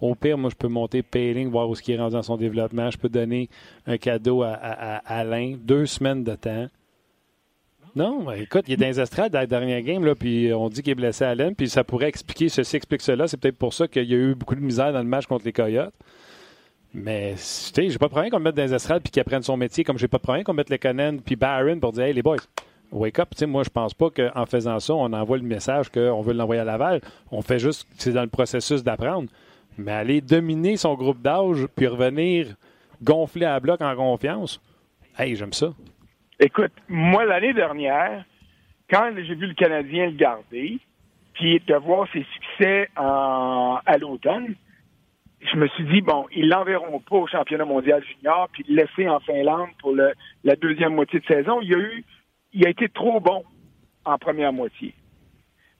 [0.00, 2.36] Au pire, moi, je peux monter Payling, voir où ce qui est rendu dans son
[2.36, 2.90] développement.
[2.90, 3.48] Je peux donner
[3.86, 5.56] un cadeau à, Alain.
[5.58, 6.68] Deux semaines de temps.
[7.96, 10.82] Non, écoute, il est dans les estrades dans la dernière game, là, puis on dit
[10.82, 13.28] qu'il est blessé à Alain, puis ça pourrait expliquer ceci, explique cela.
[13.28, 15.44] C'est peut-être pour ça qu'il y a eu beaucoup de misère dans le match contre
[15.44, 15.94] les Coyotes.
[16.92, 19.20] Mais, tu sais, j'ai pas de problème qu'on le mette dans les estrades puis qu'il
[19.20, 21.92] apprenne son métier, comme j'ai pas de problème qu'on mette les Conan puis Barron pour
[21.92, 22.38] dire, hey, les boys,
[22.90, 23.28] wake up.
[23.30, 26.32] Tu sais, moi, je pense pas qu'en faisant ça, on envoie le message qu'on veut
[26.32, 27.00] l'envoyer à Laval.
[27.30, 29.28] On fait juste, c'est dans le processus d'apprendre.
[29.78, 32.54] Mais aller dominer son groupe d'âge puis revenir
[33.02, 34.60] gonfler à bloc en confiance,
[35.18, 35.72] hey, j'aime ça.
[36.40, 38.24] Écoute, moi, l'année dernière,
[38.90, 40.78] quand j'ai vu le Canadien le garder,
[41.34, 44.54] puis de voir ses succès à l'automne,
[45.40, 49.08] je me suis dit, bon, ils l'enverront pas au championnat mondial junior, puis le laisser
[49.08, 51.60] en Finlande pour la deuxième moitié de saison.
[51.60, 52.04] Il a eu,
[52.52, 53.44] il a été trop bon
[54.04, 54.94] en première moitié.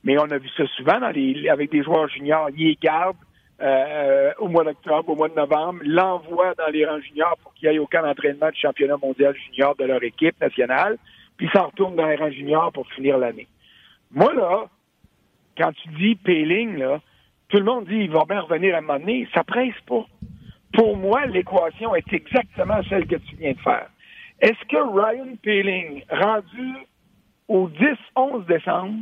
[0.02, 1.06] Mais on a vu ça souvent dans
[1.50, 2.50] avec des joueurs juniors.
[2.56, 3.16] Ils gardent
[3.60, 7.68] euh, au mois d'octobre, au mois de novembre, l'envoient dans les rangs juniors pour qu'il
[7.70, 10.98] n'y ait aucun entraînement du championnat mondial junior de leur équipe nationale,
[11.36, 13.46] puis s'en retournent dans les rangs juniors pour finir l'année.
[14.10, 14.66] Moi, là,
[15.56, 17.00] quand tu dis Payling, là,
[17.48, 20.04] tout le monde dit il va bien revenir à un moment donné, ça presse pas.
[20.72, 23.88] Pour moi, l'équation est exactement celle que tu viens de faire.
[24.40, 26.74] Est-ce que Ryan Payling, rendu
[27.46, 28.98] au 10-11 décembre,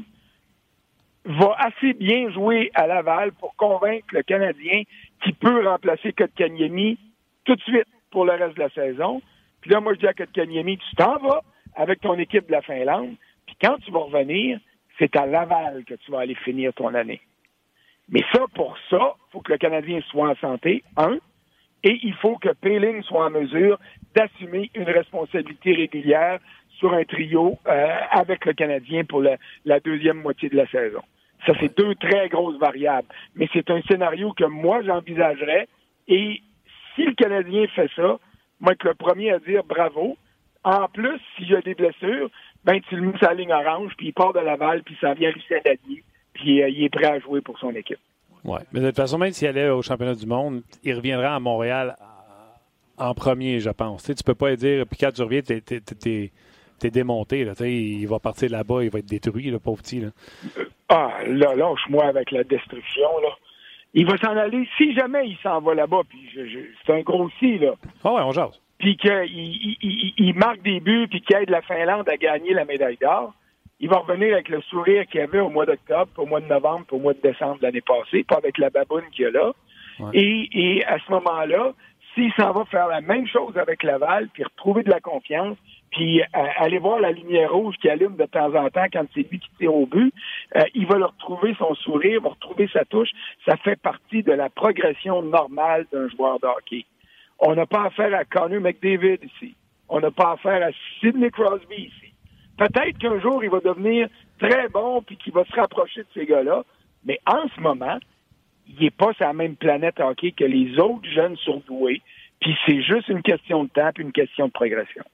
[1.25, 4.83] va assez bien jouer à Laval pour convaincre le Canadien
[5.23, 6.99] qu'il peut remplacer Kotkaniemi
[7.45, 9.23] tout de suite pour le reste de la saison.
[9.61, 11.43] Puis là, moi, je dis à Kotkaniemi, tu t'en vas
[11.77, 13.15] avec ton équipe de la Finlande,
[13.47, 14.59] puis quand tu vas revenir,
[14.99, 17.21] c'est à Laval que tu vas aller finir ton année.
[18.09, 21.19] Mais ça, pour ça, il faut que le Canadien soit en santé, un,
[21.85, 23.79] et il faut que Payling soit en mesure
[24.15, 26.39] d'assumer une responsabilité régulière
[26.79, 31.03] sur un trio euh, avec le Canadien pour la deuxième moitié de la saison.
[31.47, 33.09] Ça, c'est deux très grosses variables.
[33.35, 35.69] Mais c'est un scénario que moi, j'envisagerais.
[36.09, 36.41] Et
[36.95, 38.19] si le Canadien fait ça,
[38.61, 40.17] moi, être le premier à dire bravo.
[40.65, 42.31] En plus, s'il y a des blessures,
[42.65, 45.33] ben, tu le mets la ligne orange, puis il part de Laval, puis ça vient
[45.33, 47.99] lui allié, puis euh, il est prêt à jouer pour son équipe.
[48.45, 48.61] Oui.
[48.73, 51.97] Mais de toute façon, même s'il allait au championnat du monde, il reviendra à Montréal
[52.97, 54.05] en premier, je pense.
[54.05, 56.33] Tu tu peux pas dire, quand tu reviens, t'es,
[56.91, 57.45] démonté.
[57.45, 60.01] Là, il va partir là-bas, il va être détruit, le pauvre petit.
[60.01, 60.09] Là.
[60.89, 63.31] Ah, là, lâche-moi avec la destruction, là.
[63.95, 66.19] Il va s'en aller, si jamais il s'en va là-bas, puis
[66.87, 67.73] c'est un gros si, là.
[68.03, 68.59] Ah ouais, on jase.
[68.79, 72.65] Puis qu'il il, il, marque des buts, puis qu'il aide la Finlande à gagner la
[72.65, 73.35] médaille d'or,
[73.81, 76.87] il va revenir avec le sourire qu'il avait au mois d'octobre, au mois de novembre,
[76.91, 79.53] au mois de décembre de l'année passée, pas avec la baboune qu'il a là.
[80.15, 81.73] Et, et à ce moment-là,
[82.15, 85.57] s'il s'en va faire la même chose avec Laval, puis retrouver de la confiance,
[85.93, 89.31] puis euh, aller voir la lumière rouge qui allume de temps en temps quand c'est
[89.31, 90.13] lui qui tire au but,
[90.57, 93.11] euh, il va le retrouver son sourire, va retrouver sa touche.
[93.47, 96.87] Ça fait partie de la progression normale d'un joueur de hockey.
[97.39, 99.55] On n'a pas affaire à Connor McDavid ici.
[99.89, 102.15] On n'a pas affaire à Sidney Crosby ici.
[102.57, 106.25] Peut-être qu'un jour, il va devenir très bon puis qu'il va se rapprocher de ces
[106.25, 106.65] gars-là,
[107.05, 107.99] mais en ce moment,
[108.67, 112.01] il n'est pas sur la même planète hockey que les autres jeunes surdoués,
[112.41, 115.05] puis c'est juste une question de temps puis une question de progression.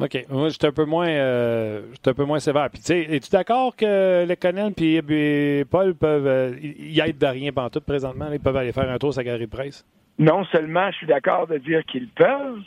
[0.00, 0.26] OK.
[0.28, 2.70] Moi, je suis un peu moins, euh, un peu moins sévère.
[2.70, 7.26] Puis, tu sais, es-tu d'accord que les Conan et Paul peuvent euh, y être de
[7.26, 8.28] rien pendant tout présentement?
[8.32, 9.84] Ils peuvent aller faire un tour la galerie de presse?
[10.18, 12.62] Non seulement je suis d'accord de dire qu'ils peuvent,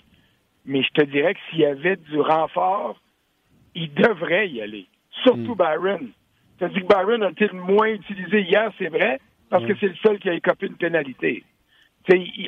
[0.66, 2.98] mais je te dirais que s'il y avait du renfort,
[3.76, 4.88] ils devraient y aller.
[5.24, 5.58] Surtout hmm.
[5.58, 6.08] Byron.
[6.58, 9.78] Tu as dit que Byron a été moins utilisé hier, c'est vrai, parce que hmm.
[9.82, 11.44] c'est le seul qui a écopé une pénalité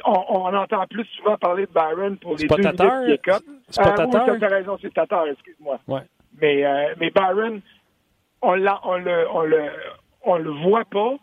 [0.06, 3.44] on, on, entend plus souvent parler de Byron pour les deux minutes qui écopent.
[3.80, 5.80] Euh, oui, tu as raison, c'est Tatar, excuse-moi.
[6.42, 7.62] Mais, euh, mais Byron,
[8.42, 9.70] on, on, le, on, le,
[10.24, 11.16] on le voit pas,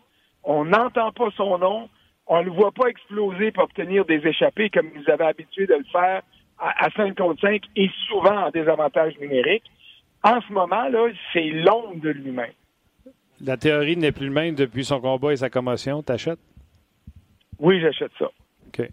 [0.44, 1.88] on n'entend pas son nom,
[2.26, 5.84] on le voit pas exploser pour obtenir des échappées comme nous avait habitué de le
[5.90, 6.22] faire
[6.58, 9.64] à, à 5 contre 5 et souvent en désavantage numérique.
[10.22, 12.52] En ce moment, là, c'est l'ombre de lui-même.
[13.42, 16.02] La théorie n'est plus le même depuis son combat et sa commotion.
[16.02, 16.38] T'achètes?
[17.60, 18.26] Oui, j'achète ça.
[18.68, 18.88] OK.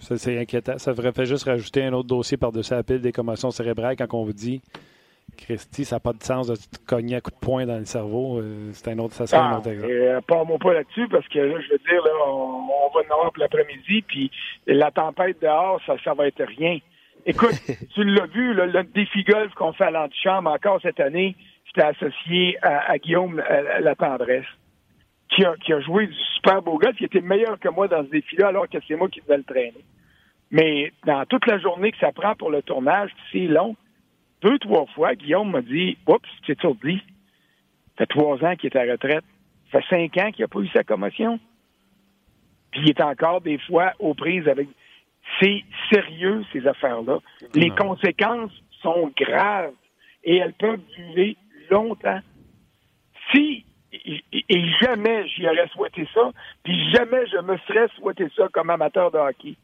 [0.00, 0.78] Ça, c'est inquiétant.
[0.78, 4.12] Ça devrait faire juste rajouter un autre dossier par-dessus la pile des commotions cérébrales quand
[4.12, 4.60] on vous dit
[5.36, 7.84] Christy, ça n'a pas de sens de te cogner à coup de poing dans le
[7.86, 8.38] cerveau.
[8.38, 9.90] Euh, c'est un autre, ça serait un Ah, autre exemple.
[9.92, 13.14] euh, Parle-moi pas là-dessus parce que là, je veux dire, là, on, on va en
[13.14, 14.30] avoir pour l'après-midi, puis
[14.66, 16.78] la tempête dehors, ça, ça va être rien.
[17.26, 17.54] Écoute,
[17.94, 21.34] tu l'as vu, là, le défi golf qu'on fait à l'antichambre encore cette année,
[21.66, 23.42] j'étais associé à, à Guillaume
[23.80, 24.44] La Tendresse,
[25.34, 28.04] qui a, qui a joué du super beau golf, qui était meilleur que moi dans
[28.04, 29.84] ce défi-là, alors que c'est moi qui devais le traîner.
[30.50, 33.76] Mais dans toute la journée que ça prend pour le tournage, c'est long.
[34.42, 36.98] Deux, trois fois, Guillaume m'a dit Oups, tu étourdi.
[37.96, 39.24] Ça fait trois ans qu'il est à la retraite.
[39.72, 41.40] Ça fait cinq ans qu'il n'a pas eu sa commotion.
[42.70, 44.68] Puis il est encore des fois aux prises avec.
[45.40, 47.18] C'est sérieux, ces affaires-là.
[47.54, 47.74] Les Non.
[47.76, 49.72] conséquences sont graves
[50.22, 51.36] et elles peuvent durer
[51.70, 52.20] longtemps.
[53.32, 53.64] Si,
[54.32, 59.10] et jamais j'y aurais souhaité ça, puis jamais je me serais souhaité ça comme amateur
[59.10, 59.56] de hockey.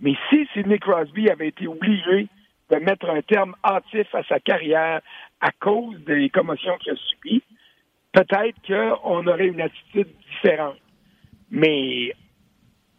[0.00, 2.28] Mais si Sidney Crosby avait été obligé
[2.70, 5.00] de mettre un terme hâtif à sa carrière
[5.40, 7.42] à cause des commotions qu'il a subies,
[8.12, 10.76] peut-être qu'on aurait une attitude différente.
[11.50, 12.12] Mais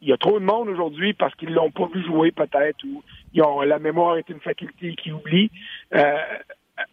[0.02, 3.04] il y a trop de monde aujourd'hui parce qu'ils l'ont pas vu jouer peut-être ou
[3.34, 5.50] ils ont, la mémoire est une faculté qui oublie.
[5.94, 6.18] Euh,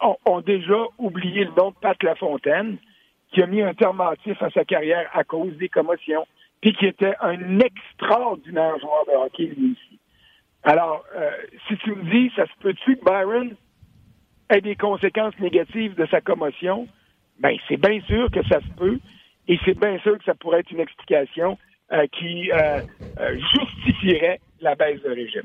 [0.01, 2.79] ont, ont déjà oublié le nom de Pat Lafontaine
[3.33, 6.27] qui a mis un terme hâtif à sa carrière à cause des commotions
[6.63, 9.99] puis qui était un extraordinaire joueur de hockey lui aussi.
[10.63, 11.31] Alors, euh,
[11.67, 13.51] si tu me dis, ça se peut-tu que Byron
[14.49, 16.87] ait des conséquences négatives de sa commotion?
[17.41, 19.01] Ben, c'est bien sûr que ça se peut,
[19.49, 21.59] et c'est bien sûr que ça pourrait être une explication
[21.93, 22.81] euh, qui euh,
[23.59, 25.43] justifierait la baisse de régime.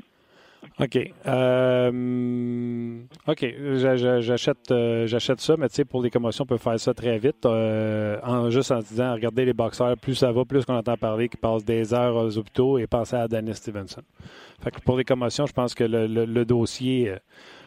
[0.80, 0.96] OK.
[1.26, 3.46] Euh, OK.
[3.76, 6.78] J'a- j'a- J'achète euh, j'achète ça, mais tu sais, pour les commotions, on peut faire
[6.78, 7.44] ça très vite.
[7.46, 11.28] euh, en, juste en disant, regardez les boxeurs, plus ça va, plus qu'on entend parler
[11.28, 14.02] qu'ils passent des heures aux hôpitaux et pensez à Dennis Stevenson.
[14.62, 17.16] Fait que pour les commotions, je pense que le, dossier, euh,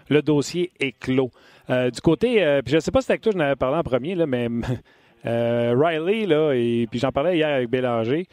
[0.09, 1.31] le dossier est clos.
[1.69, 3.83] Du côté, puis je ne sais pas si c'était avec toi je n'avais parlé en
[3.83, 4.49] premier, là, mais
[5.23, 8.25] Riley, là, et puis j'en parlais hier avec Bélanger.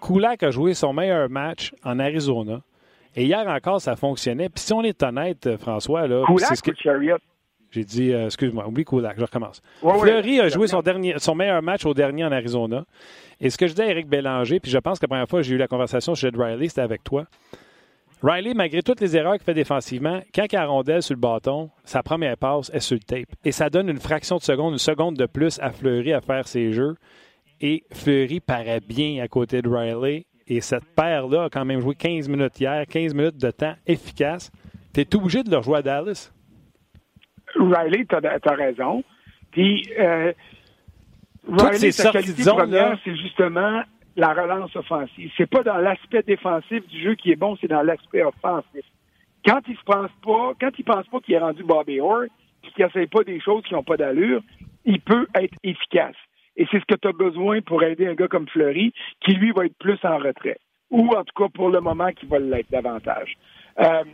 [0.00, 2.60] Kulak a joué son meilleur match en Arizona.
[3.14, 4.48] Et hier encore, ça fonctionnait.
[4.48, 7.18] Puis si on est honnête, euh, François, là, ce que Chariot?
[7.72, 9.62] j'ai dit, euh, excuse-moi, oublie Kulak, je recommence.
[9.82, 9.98] Ouais, ouais.
[10.00, 12.84] Fleury a joué son, dernier, son meilleur match au dernier en Arizona.
[13.40, 15.40] Et ce que je dis à Eric Bélanger, puis je pense que la première fois
[15.40, 17.24] que j'ai eu la conversation Jed Riley, c'était avec toi.
[18.22, 21.70] Riley, malgré toutes les erreurs qu'il fait défensivement, quand il a rondelle sur le bâton,
[21.82, 23.34] sa première passe est sur le tape.
[23.44, 26.46] Et ça donne une fraction de seconde, une seconde de plus à Fleury à faire
[26.46, 26.94] ses jeux.
[27.60, 30.26] Et Fleury paraît bien à côté de Riley.
[30.48, 34.50] Et cette paire-là a quand même joué 15 minutes hier, 15 minutes de temps efficace.
[34.92, 36.32] Tu es obligé de le rejouer à Dallas.
[37.54, 39.04] Riley, tu as, raison.
[39.50, 40.32] Puis, euh,
[41.48, 43.82] Riley, ces sa qualité première, c'est justement
[44.16, 45.30] la relance offensive.
[45.36, 48.84] C'est pas dans l'aspect défensif du jeu qui est bon, c'est dans l'aspect offensif.
[49.44, 52.24] Quand il se pense pas, quand il pense pas qu'il est rendu Bobby Orr,
[52.62, 54.42] puis qu'il n'essaie pas des choses qui n'ont pas d'allure,
[54.84, 56.14] il peut être efficace.
[56.56, 59.52] Et c'est ce que tu as besoin pour aider un gars comme Fleury, qui lui
[59.52, 60.58] va être plus en retrait.
[60.90, 63.36] Ou en tout cas pour le moment qui va l'être davantage.
[63.80, 64.04] Euh,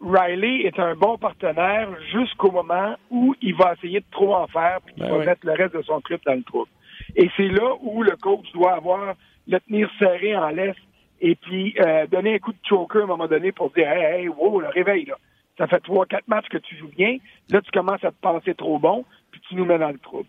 [0.00, 4.78] Riley est un bon partenaire jusqu'au moment où il va essayer de trop en faire
[4.84, 5.26] puis qu'il Ben va oui.
[5.26, 6.70] mettre le reste de son club dans le trouble.
[7.16, 9.14] Et c'est là où le coach doit avoir
[9.48, 10.76] le tenir serré en laisse
[11.20, 14.20] et puis euh, donner un coup de choker à un moment donné pour dire Hey,
[14.22, 15.16] hey, wow, le réveil là.
[15.56, 17.16] Ça fait trois, quatre matchs que tu joues bien.
[17.50, 19.04] Là, tu commences à te penser trop bon,
[19.48, 20.28] tu nous mets dans le trouble.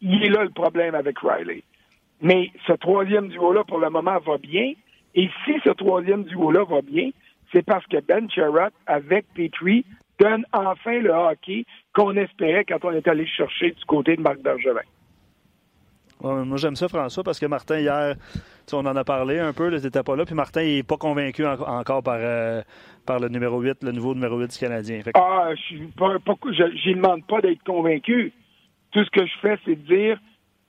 [0.00, 1.62] Il est là le problème avec Riley.
[2.20, 4.72] Mais ce troisième duo-là, pour le moment, va bien.
[5.14, 7.10] Et si ce troisième duo-là va bien,
[7.52, 9.84] c'est parce que Ben Sherrod, avec Petrie,
[10.18, 14.38] donne enfin le hockey qu'on espérait quand on est allé chercher du côté de Marc
[14.40, 14.80] Bergevin.
[16.20, 18.14] Ouais, moi, j'aime ça, François, parce que Martin, hier,
[18.72, 20.96] on en a parlé un peu, tu n'étais pas là, puis Martin, il n'est pas
[20.96, 22.62] convaincu en- encore par, euh,
[23.04, 25.02] par le numéro 8, le nouveau numéro 8 du Canadien.
[25.02, 28.32] Que- Ah, je ne demande pas d'être convaincu.
[28.92, 30.18] Tout ce que je fais, c'est de dire,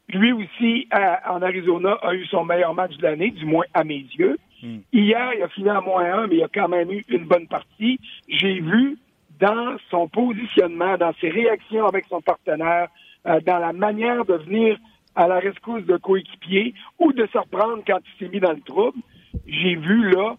[0.10, 3.84] lui aussi, à- en Arizona, a eu son meilleur match de l'année, du moins à
[3.84, 4.38] mes yeux.
[4.62, 4.80] Hmm.
[4.92, 7.48] Hier, il a fini à moins un, mais il a quand même eu une bonne
[7.48, 8.00] partie.
[8.28, 8.98] J'ai vu
[9.40, 12.88] dans son positionnement, dans ses réactions avec son partenaire,
[13.28, 14.78] euh, dans la manière de venir
[15.16, 18.62] à la rescousse de coéquipier ou de se reprendre quand il s'est mis dans le
[18.62, 18.98] trouble,
[19.48, 20.36] j'ai vu là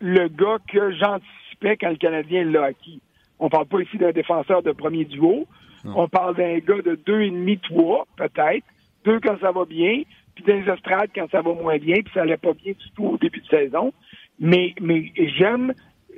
[0.00, 3.00] le gars que j'anticipais quand le Canadien l'a acquis.
[3.38, 5.46] On parle pas ici d'un défenseur de premier duo.
[5.84, 8.64] On parle d'un gars de deux et demi, trois, peut-être.
[9.04, 10.02] Deux quand ça va bien,
[10.34, 13.04] puis des estrades quand ça va moins bien, puis ça allait pas bien du tout
[13.06, 13.92] au début de saison.
[14.38, 15.72] Mais, mais j'aime,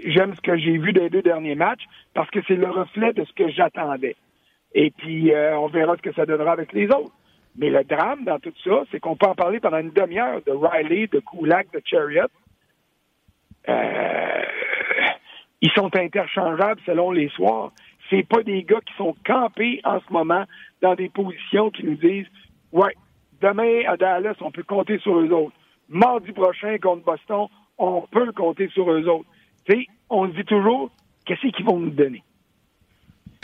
[0.05, 3.25] j'aime ce que j'ai vu des deux derniers matchs parce que c'est le reflet de
[3.25, 4.17] ce que j'attendais.
[4.75, 7.13] Et puis, euh, on verra ce que ça donnera avec les autres.
[7.57, 10.53] Mais le drame dans tout ça, c'est qu'on peut en parler pendant une demi-heure de
[10.53, 12.27] Riley, de Kulak, de Chariot.
[13.69, 14.43] Euh,
[15.61, 17.73] ils sont interchangeables selon les soirs.
[18.11, 20.45] C'est pas des gars qui sont campés en ce moment
[20.83, 22.27] dans des positions qui nous disent
[22.73, 22.95] Ouais,
[23.41, 25.55] demain à Dallas, on peut compter sur eux autres.
[25.89, 27.47] Mardi prochain contre Boston,
[27.79, 29.29] on peut compter sur eux autres.
[29.69, 30.91] Sais, on dit toujours
[31.25, 32.23] qu'est-ce qu'ils vont nous donner?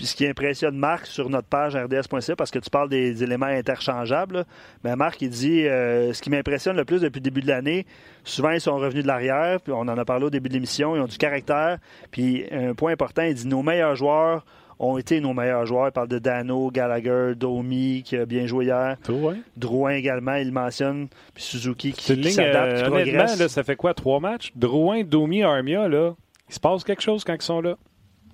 [0.00, 3.44] Puis ce qui impressionne Marc sur notre page rds.ca, parce que tu parles des éléments
[3.44, 4.46] interchangeables,
[4.82, 7.48] mais ben, Marc, il dit euh, ce qui m'impressionne le plus depuis le début de
[7.48, 7.84] l'année,
[8.24, 10.96] souvent ils sont revenus de l'arrière, puis on en a parlé au début de l'émission,
[10.96, 11.76] ils ont du caractère.
[12.10, 14.46] Puis un point important, il dit nos meilleurs joueurs
[14.78, 15.88] ont été nos meilleurs joueurs.
[15.88, 18.96] Il parle de Dano, Gallagher, Domi, qui a bien joué hier.
[19.04, 19.36] Drouin.
[19.54, 21.08] Drouin également, il mentionne.
[21.34, 24.50] Puis Suzuki qui, qui s'adapte, euh, Là, ça fait quoi, trois matchs?
[24.56, 26.14] Drouin, Domi, Armia, là,
[26.48, 27.76] il se passe quelque chose quand ils sont là?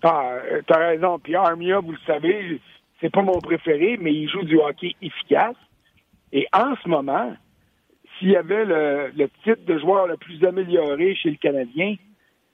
[0.02, 1.18] Ah, euh, t'as raison.
[1.18, 2.60] Puis Armia, vous le savez,
[3.00, 5.56] c'est pas mon préféré, mais il joue du hockey efficace.
[6.32, 7.34] Et en ce moment,
[8.18, 11.96] s'il y avait le, titre de joueur le plus amélioré chez le Canadien,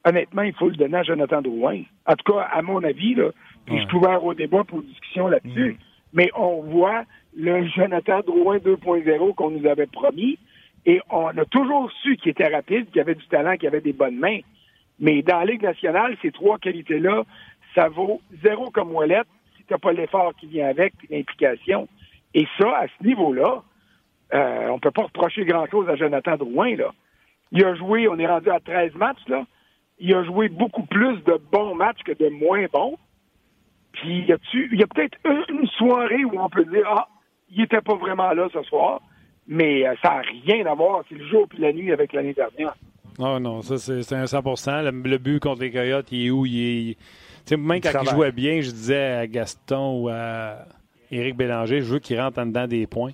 [0.05, 1.83] honnêtement, il faut le donner à Jonathan Drouin.
[2.07, 3.31] En tout cas, à mon avis, là,
[3.67, 5.79] puis je suis ouvert au débat pour discussion là-dessus,
[6.13, 7.05] mais on voit
[7.37, 10.39] le Jonathan Drouin 2.0 qu'on nous avait promis,
[10.85, 13.93] et on a toujours su qu'il était rapide, qu'il avait du talent, qu'il avait des
[13.93, 14.41] bonnes mains.
[15.03, 17.25] Mais dans la Ligue nationale, ces trois qualités-là,
[17.75, 19.23] ça vaut zéro comme wallet
[19.57, 21.89] si tu n'as pas l'effort qui vient avec, l'implication.
[22.35, 23.65] Et ça, à ce niveau-là,
[24.33, 26.77] euh, on ne peut pas reprocher grand-chose à Jonathan Drouin.
[26.77, 26.93] Là.
[27.51, 29.45] Il a joué, on est rendu à 13 matchs, là.
[29.99, 32.97] Il a joué beaucoup plus de bons matchs que de moins bons.
[33.93, 35.19] Puis, il y a peut-être
[35.51, 37.09] une soirée où on peut dire, ah,
[37.51, 39.01] il n'était pas vraiment là ce soir,
[39.47, 41.03] mais euh, ça n'a rien à voir.
[41.09, 42.75] C'est le jour puis la nuit avec l'année dernière.
[43.19, 46.47] Non, non, ça, c'est un 100% le, but contre les Coyotes, il est où?
[46.47, 46.97] Il est.
[47.45, 50.67] sais, même quand il jouait bien, je disais à Gaston ou à
[51.11, 53.13] Éric Bélanger, je veux qu'il rentre en dedans des points.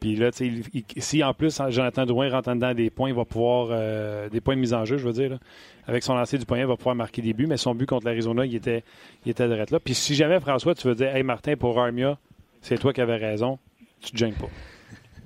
[0.00, 3.68] Puis là, si en plus Jonathan Drouin rentre en dedans des points, il va pouvoir.
[3.70, 5.38] Euh, des points de mise en jeu, je veux dire.
[5.86, 8.06] avec son lancer du poignet, il va pouvoir marquer des buts, mais son but contre
[8.06, 8.84] l'Arizona, il était,
[9.24, 9.80] il était direct là.
[9.80, 12.16] Puis si jamais, François, tu veux dire, hey Martin, pour Armia,
[12.60, 13.58] c'est toi qui avais raison,
[14.00, 14.48] tu te gênes pas.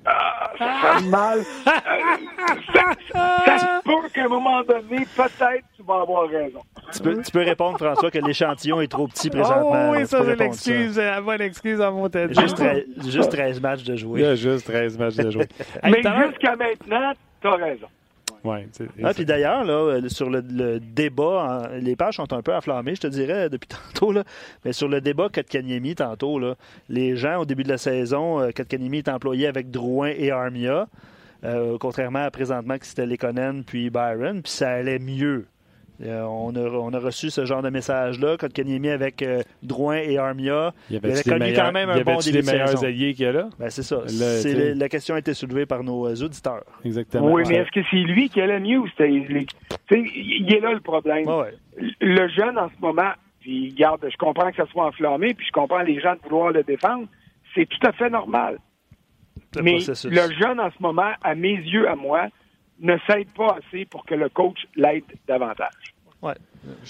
[0.05, 1.39] Ah, ça fait mal.
[2.73, 6.61] ça, ça peut qu'à un moment donné, peut-être, tu vas avoir raison.
[6.91, 9.89] Tu peux, tu peux répondre, François, que l'échantillon est trop petit présentement.
[9.89, 10.97] Oh, oui, ça, c'est l'excuse.
[10.97, 12.39] La bonne excuse à mon tête.
[12.39, 12.61] Juste,
[13.09, 14.21] juste 13 matchs de jouer.
[14.21, 15.47] Il y a juste 13 matchs de jouer.
[15.83, 17.87] Mais jusqu'à maintenant, tu as raison.
[18.43, 18.67] Ouais,
[19.03, 20.41] ah, puis d'ailleurs, là, euh, sur le,
[20.79, 24.11] débat, les pages sont un peu enflammées, je te dirais, depuis tantôt.
[24.11, 24.25] Là.
[24.65, 26.55] Mais sur le débat Kotkaniemi, tantôt, là,
[26.89, 30.87] les gens, au début de la saison, euh, Kotkaniemi est employé avec Drouin et Armia,
[31.43, 35.45] euh, contrairement à présentement que c'était Lekonen puis Byron, puis ça allait mieux.
[36.01, 38.37] Euh, on, a, on, a, reçu ce genre de message-là.
[38.37, 40.73] Kotkaniemi avec euh, Drouin et Armia.
[40.89, 43.31] Il, avait, il connu quand même un bon début des meilleurs alliés qu'il y a
[43.31, 43.49] là?
[43.59, 44.01] Ben, c'est ça.
[44.07, 46.63] la question a été soulevée par nos euh, auditeurs.
[46.83, 47.31] Exactement.
[47.31, 49.11] Oui, mais est-ce que c'est lui qui allait mieux ou c'était...
[49.11, 51.25] Il est là le problème.
[52.01, 55.51] Le jeune, en ce moment, puis garde, je comprends que ça soit enflammé, puis je
[55.51, 57.05] comprends les gens de vouloir le défendre.
[57.53, 58.57] C'est tout à fait normal.
[59.61, 62.27] Mais le jeune, en ce moment, à mes yeux, à moi,
[62.79, 65.93] ne s'aide pas assez pour que le coach l'aide davantage.
[66.23, 66.35] Ouais.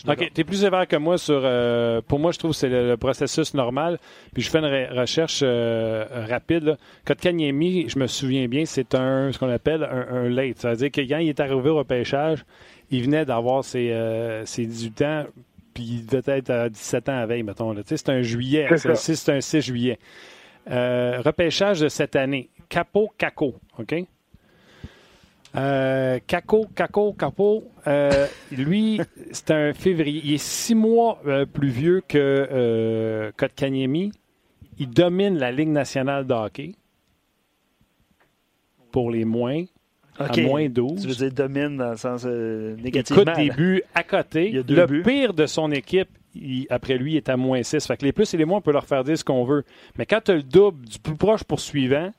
[0.08, 0.32] OK.
[0.32, 1.42] Tu es plus sévère que moi sur.
[1.44, 3.98] Euh, pour moi, je trouve que c'est le, processus normal.
[4.32, 6.78] Puis je fais une recherche euh, rapide.
[7.06, 10.60] Kotkaniemi, je me souviens bien, c'est un ce qu'on appelle un, late.
[10.60, 12.46] Ça veut dire que quand il est arrivé au repêchage,
[12.92, 15.26] il venait d'avoir ses, euh, ses 18 ans,
[15.74, 17.76] puis il devait être à 17 ans à veille, mettons.
[17.84, 18.68] C'est un juillet.
[18.78, 19.98] C'est un 6 juillet.
[20.68, 22.52] repêchage de cette année.
[22.74, 23.54] Capo Caco.
[23.78, 23.94] OK?
[25.56, 29.00] Euh, Kako, Kako, Capo, euh, lui,
[29.32, 30.22] c'est un février.
[30.24, 34.12] Il est six mois euh, plus vieux que euh, Kotkaniemi.
[34.80, 36.72] Il domine la Ligue nationale de hockey
[38.92, 39.66] pour les moins.
[40.18, 41.02] À moins 12.
[41.02, 43.16] Tu veux dire domine dans le sens négatif.
[43.16, 44.50] Il des buts à côté.
[44.52, 46.10] le pire de son équipe,
[46.72, 47.86] après lui, est à moins 6.
[47.86, 49.64] Fait que les plus et les moins, on peut leur faire dire ce qu'on veut.
[50.00, 52.12] Mais quand tu as le double du plus proche poursuivant,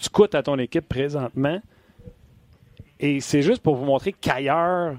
[0.00, 1.60] tu coûtes à ton équipe présentement.
[2.98, 4.96] Et c'est juste pour vous montrer qu'ailleurs,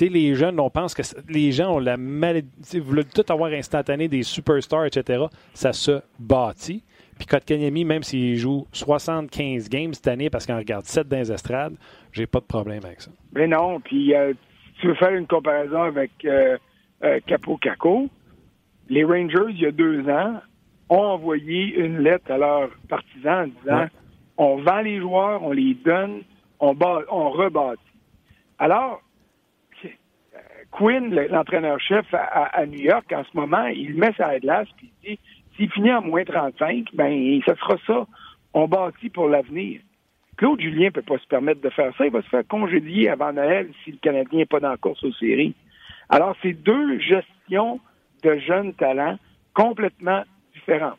[0.00, 4.22] les jeunes, on pense que les gens ont la maladie, veulent tout avoir instantané des
[4.22, 5.24] superstars, etc.
[5.54, 6.82] Ça se bâtit.
[7.18, 11.30] Puis Kotkaniemi, même s'il joue 75 games cette année parce qu'on regarde 7 dans les
[11.30, 11.74] estrades,
[12.12, 13.10] j'ai pas de problème avec ça.
[13.32, 14.32] Mais non, puis euh,
[14.80, 16.56] tu veux faire une comparaison avec euh,
[17.04, 18.08] euh, Capo Caco,
[18.88, 20.40] les Rangers, il y a deux ans,
[20.88, 23.86] ont envoyé une lettre à leurs partisans en disant
[24.42, 26.22] on vend les joueurs, on les donne,
[26.60, 27.78] on, rebâtit.
[28.58, 29.02] Alors,
[30.70, 35.20] Quinn, l'entraîneur-chef à, New York, en ce moment, il met sa glace puis il dit
[35.56, 38.06] s'il finit en moins 35, ben ça sera ça.
[38.54, 39.82] On bâtit pour l'avenir.
[40.38, 42.06] Claude Julien ne peut pas se permettre de faire ça.
[42.06, 45.04] Il va se faire congédier avant Noël si le Canadien n'est pas dans la course
[45.04, 45.54] aux séries.
[46.08, 47.78] Alors, c'est deux gestions
[48.22, 49.18] de jeunes talents
[49.52, 50.24] complètement
[50.54, 50.98] différentes.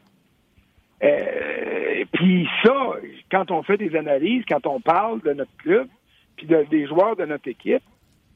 [1.04, 2.93] Euh, puis ça,
[3.32, 5.88] quand on fait des analyses, quand on parle de notre club,
[6.36, 7.84] puis des joueurs de notre équipe,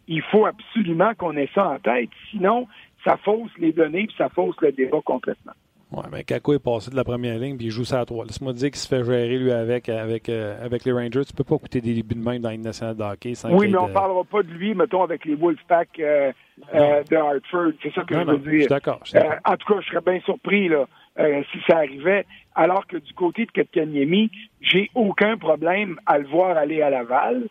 [0.08, 2.10] il faut absolument qu'on ait ça en tête.
[2.32, 2.68] Sinon,
[3.04, 5.54] ça fausse les données puis ça fausse le débat complètement.
[5.92, 8.26] Oui, mais Kako est passé de la première ligne puis il joue ça à trois.
[8.26, 11.26] Laisse-moi dire qu'il se fait gérer lui avec, avec, euh, avec les Rangers.
[11.26, 13.70] Tu peux pas coûter des débuts de main dans une nationale de hockey sans Oui,
[13.70, 16.32] mais on ne parlera pas de lui, mettons, avec les Wolfpack euh,
[16.74, 17.74] euh, de Hartford.
[17.84, 18.52] C'est ça que je veux dire.
[18.52, 19.02] Je suis d'accord.
[19.46, 20.86] en tout cas, je serais bien surpris là,
[21.18, 22.26] si ça arrivait.
[22.56, 27.48] Alors que du côté de Ketkaniemi, j'ai aucun problème à le voir aller à Laval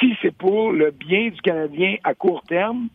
[0.00, 2.88] si c'est pour le bien du Canadien à court terme,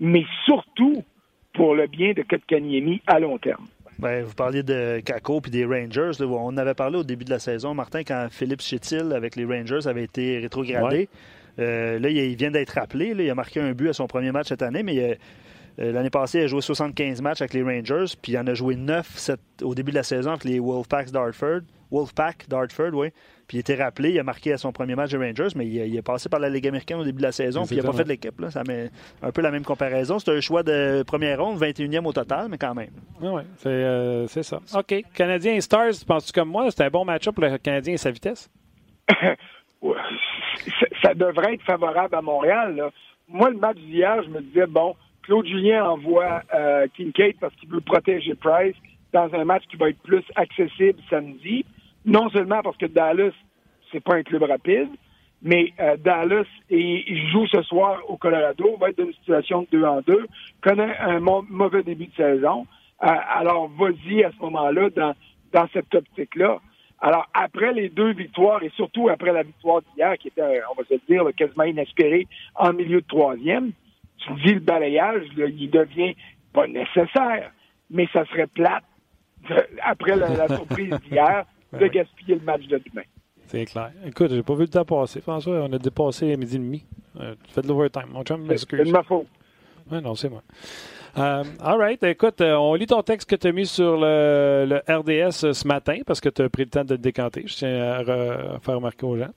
[0.00, 1.04] mais surtout
[1.52, 3.66] pour le bien de Kotkaniemi à long terme.
[3.98, 6.10] Ben, vous parliez de Kako puis des Rangers.
[6.20, 9.86] On avait parlé au début de la saison, Martin, quand Philippe Chétil avec les Rangers
[9.86, 11.08] avait été rétrogradé.
[11.58, 13.14] Euh, là, il vient d'être rappelé.
[13.18, 15.14] il a marqué un but à son premier match cette année, mais euh, euh,
[15.78, 18.76] l'année passée, il a joué 75 matchs avec les Rangers, puis il en a joué
[18.76, 19.30] 9
[19.62, 21.60] au début de la saison avec les Wolfpacks d'Hartford.
[21.90, 23.10] Wolfpack d'Hartford, oui.
[23.46, 25.96] Puis il était rappelé, il a marqué à son premier match de Rangers, mais il,
[25.96, 27.96] est passé par la Ligue américaine au début de la saison, puis il n'a pas
[27.96, 28.34] fait de l'équipe.
[28.50, 28.90] Ça met
[29.22, 30.18] un peu la même comparaison.
[30.18, 32.90] C'est un choix de première ronde, 21e au total, mais quand même.
[33.20, 34.60] Oui, oui, euh, c'est ça.
[34.74, 34.94] OK.
[35.14, 38.10] Canadien et Stars, penses-tu comme moi, c'est un bon match-up pour le Canadien et sa
[38.10, 38.50] vitesse?
[41.02, 42.90] ça devrait être favorable à Montréal.
[43.28, 44.96] Moi, le match d'hier, je me disais, bon,
[45.26, 48.76] Claude Julien envoie euh, Kincaid parce qu'il veut protéger Price
[49.12, 51.64] dans un match qui va être plus accessible samedi
[52.04, 53.32] non seulement parce que Dallas,
[53.90, 54.88] c'est pas un club rapide,
[55.42, 59.62] mais euh, Dallas et, il joue ce soir au Colorado, va être dans une situation
[59.62, 60.26] de 2 en 2,
[60.62, 62.66] connaît un mauvais début de saison.
[63.02, 65.14] Euh, alors, vas-y à ce moment-là dans,
[65.52, 66.60] dans cette optique-là.
[67.00, 70.88] Alors, après les deux victoires, et surtout après la victoire d'hier, qui était, on va
[70.88, 73.72] se dire, quasiment inespérée en milieu de troisième,
[74.18, 76.14] tu dis le balayage, il devient
[76.52, 77.52] pas nécessaire,
[77.90, 78.84] mais ça serait plate
[79.82, 83.04] après la surprise d'hier de gaspiller le match de demain.
[83.46, 83.92] C'est clair.
[84.04, 85.60] Écoute, j'ai pas vu le temps passer, François.
[85.62, 86.84] On a dépassé midi et demi.
[87.20, 88.06] Euh, tu fais de l'overtime.
[88.12, 88.80] Mon chum m'excuse.
[88.80, 89.26] C'est de ma faute.
[89.90, 90.42] Oui, non, c'est moi.
[91.16, 92.02] Euh, all right.
[92.02, 95.98] Écoute, euh, on lit ton texte que tu as mis sur le, RDS ce matin
[96.04, 97.44] parce que tu as pris le temps de te décanter.
[97.46, 98.04] Je tiens à,
[98.60, 99.30] faire remarquer aux gens.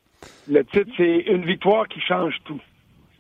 [0.50, 2.60] Le titre, c'est Une victoire qui change tout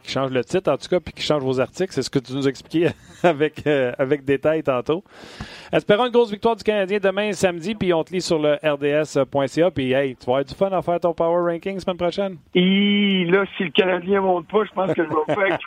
[0.10, 1.94] qui change le titre, en tout cas, puis qui change vos articles.
[1.94, 2.94] C'est ce que tu nous expliquais
[3.24, 5.04] avec, euh, avec détail tantôt.
[5.72, 9.72] Espérons une grosse victoire du Canadien demain samedi, puis on te lit sur le rds.ca.
[9.72, 12.38] Puis, hey, tu vas avoir du fun à faire ton Power Ranking semaine prochaine?
[12.56, 15.60] Et là, si le Canadien monte pas, je pense que je vais faire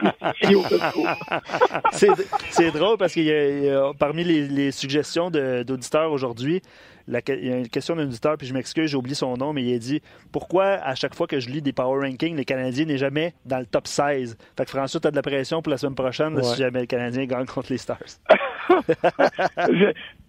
[2.51, 6.63] C'est drôle parce qu'il y, a, parmi les, les suggestions d'auditeurs aujourd'hui,
[7.09, 9.63] il y a une question d'un auditeur, puis je m'excuse, j'ai oublié son nom, mais
[9.63, 12.85] il a dit Pourquoi à chaque fois que je lis des Power Rankings, les Canadiens
[12.85, 15.71] n'est jamais dans le top 16 Fait que François, tu as de la pression pour
[15.71, 17.99] la semaine prochaine si jamais le Canadien gagne contre les Stars.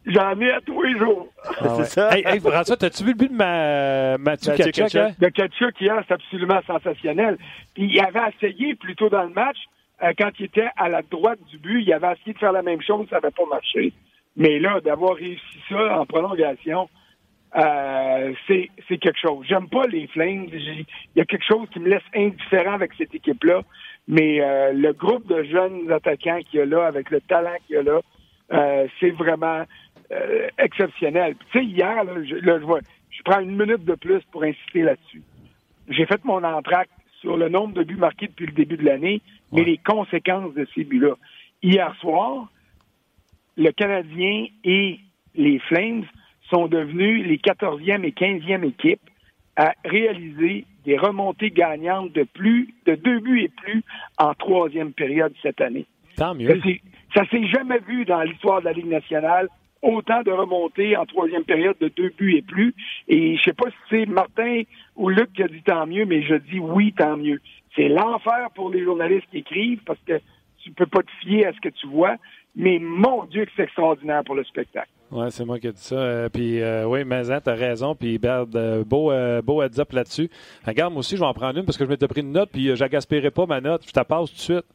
[0.06, 1.28] J'en ai à tous les jours.
[1.60, 2.18] Ah c'est ça.
[2.18, 4.18] Hey, François, as-tu vu le but de ma...
[4.18, 4.96] Mathieu Kachuk?
[4.96, 5.12] Hein?
[5.20, 7.38] Le Kachuk hier, c'est absolument sensationnel.
[7.74, 9.58] Puis il avait essayé plus tôt dans le match,
[10.04, 12.64] euh, quand il était à la droite du but, il avait essayé de faire la
[12.64, 13.94] même chose, ça n'avait pas marché.
[14.36, 16.90] Mais là, d'avoir réussi ça en prolongation,
[17.56, 19.46] euh, c'est quelque chose.
[19.48, 20.48] J'aime pas les Flames.
[20.52, 23.62] Il y a quelque chose qui me laisse indifférent avec cette équipe-là.
[24.08, 27.76] Mais euh, le groupe de jeunes attaquants qu'il y a là, avec le talent qu'il
[27.76, 28.02] y a là,
[28.52, 29.64] euh, c'est vraiment
[30.12, 31.36] euh, exceptionnel.
[31.52, 32.80] Tu sais, hier, là, je, là, je, vois,
[33.10, 35.22] je prends une minute de plus pour insister là-dessus.
[35.90, 39.22] J'ai fait mon entracte sur le nombre de buts marqués depuis le début de l'année,
[39.52, 41.16] mais les conséquences de ces buts-là.
[41.62, 42.50] Hier soir,
[43.58, 45.00] le Canadien et
[45.36, 46.06] les Flames
[46.52, 49.10] sont devenus les 14e et 15e équipes
[49.56, 53.84] à réaliser des remontées gagnantes de plus de deux buts et plus
[54.18, 55.86] en troisième période cette année.
[56.16, 56.60] Tant mieux.
[57.16, 59.48] Ça s'est jamais vu dans l'histoire de la Ligue nationale
[59.82, 62.74] autant de remontées en troisième période de deux buts et plus.
[63.08, 64.64] Et je sais pas si c'est Martin
[64.96, 67.42] ou Luc qui a dit tant mieux, mais je dis oui, tant mieux.
[67.76, 70.20] C'est l'enfer pour les journalistes qui écrivent parce que
[70.64, 72.16] tu peux pas te fier à ce que tu vois.
[72.56, 74.90] Mais mon Dieu, que c'est extraordinaire pour le spectacle.
[75.12, 75.96] Oui, c'est moi qui ai dit ça.
[75.96, 77.96] Euh, puis euh, oui, Mazan, tu as raison.
[77.96, 79.12] Puis Berd, euh, beau,
[79.44, 80.30] beau heads-up là-dessus.
[80.66, 82.50] Regarde, moi aussi, je vais en prendre une parce que je m'étais pris une note,
[82.52, 83.84] puis j'agaspérais pas ma note.
[83.86, 84.66] Je te passe tout de suite.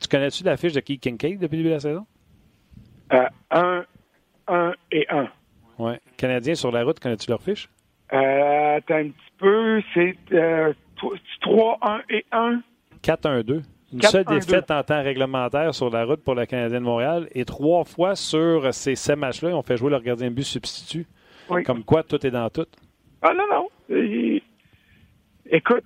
[0.00, 2.06] Tu connais-tu la fiche de Keith Kincaid depuis le début de la saison?
[3.50, 3.84] un,
[4.46, 5.28] un et un.
[5.78, 5.92] Oui.
[6.16, 7.68] Canadien sur la route, connais-tu leur fiche?
[8.12, 10.16] Euh, t'as un petit peu, c'est
[11.40, 12.62] 3, 1 et 1.
[13.02, 13.62] 4, 1, 2.
[13.92, 17.44] Une seule défaite en temps réglementaire sur la route pour le Canadien de Montréal et
[17.44, 21.06] trois fois sur ces sept matchs-là, ils ont fait jouer leur gardien de but substitut.
[21.64, 22.66] Comme quoi, tout est dans tout.
[23.22, 23.68] Ah non, non.
[25.50, 25.84] Écoute,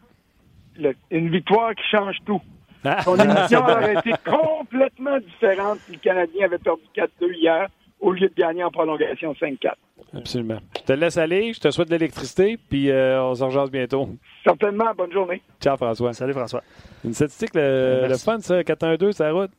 [1.11, 2.41] une victoire qui change tout.
[3.05, 7.69] Son émission aurait été complètement différente si le Canadien avait perdu 4-2 hier
[8.03, 9.73] au lieu de gagner en prolongation 5-4.
[10.15, 10.59] Absolument.
[10.77, 14.11] Je te laisse aller, je te souhaite de l'électricité, puis euh, on se rejoint bientôt.
[14.45, 15.41] Certainement, bonne journée.
[15.61, 16.13] Ciao François.
[16.13, 16.63] Salut François.
[17.05, 19.51] Une statistique, le, le fun, ça, 4-1-2, c'est la route?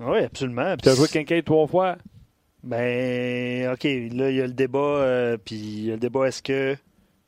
[0.00, 0.76] Oui, absolument.
[0.82, 1.96] Tu as joué Kincaid trois fois?
[2.64, 6.74] Ben, OK, là, il y a le débat, euh, puis le débat, est-ce que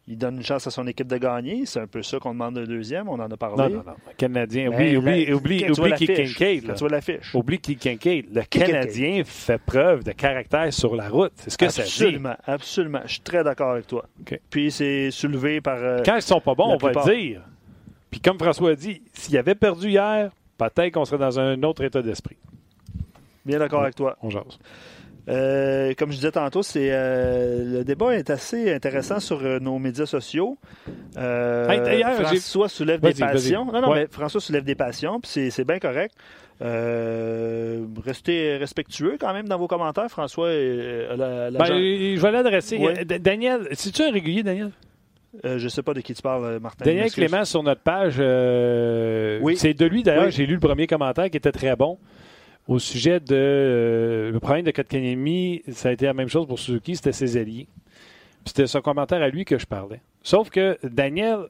[0.09, 1.65] il donne une chance à son équipe de gagner.
[1.65, 3.09] C'est un peu ça qu'on demande d'un deuxième.
[3.09, 3.57] On en a parlé.
[3.57, 3.95] Non, non, non.
[4.17, 4.69] Canadien.
[4.69, 6.75] Oublie, oublie, oublie, oublie qui Kincaid.
[6.75, 7.35] Tu vois l'affiche.
[7.35, 8.27] Oublie qui Kincaid.
[8.35, 11.33] Le Canadien fait preuve de caractère sur la route.
[11.37, 11.89] C'est ce que ça dit.
[11.89, 12.37] Absolument.
[12.45, 13.01] Absolument.
[13.05, 14.05] Je suis très d'accord avec toi.
[14.51, 15.77] Puis c'est soulevé par.
[15.79, 17.43] Euh, Quand ils sont pas bons, on va le dire.
[18.11, 21.83] Puis comme François a dit, s'il avait perdu hier, peut-être qu'on serait dans un autre
[21.85, 22.37] état d'esprit.
[23.47, 24.17] Bien d'accord avec toi.
[24.21, 24.59] On jase.
[25.29, 29.79] Euh, comme je disais tantôt, c'est euh, le débat est assez intéressant sur euh, nos
[29.79, 30.59] médias sociaux.
[32.25, 33.65] François soulève des passions.
[33.67, 36.15] Non, non, mais François soulève des passions, puis c'est bien correct.
[36.61, 40.49] restez respectueux quand même dans vos commentaires, François.
[40.49, 42.79] ben, je vais l'adresser.
[43.21, 44.71] Daniel, c'est-tu un régulier, Daniel?
[45.43, 46.85] je ne sais pas de qui tu parles, Martin.
[46.85, 48.19] Daniel Clément sur notre page.
[49.41, 49.57] oui.
[49.57, 51.99] C'est de lui, d'ailleurs, j'ai lu le premier commentaire qui était très bon.
[52.69, 56.59] Au sujet de euh, le problème de Kotkaniemi, ça a été la même chose pour
[56.59, 57.67] Suzuki, c'était ses alliés.
[58.45, 60.01] C'était son commentaire à lui que je parlais.
[60.23, 61.47] Sauf que Daniel,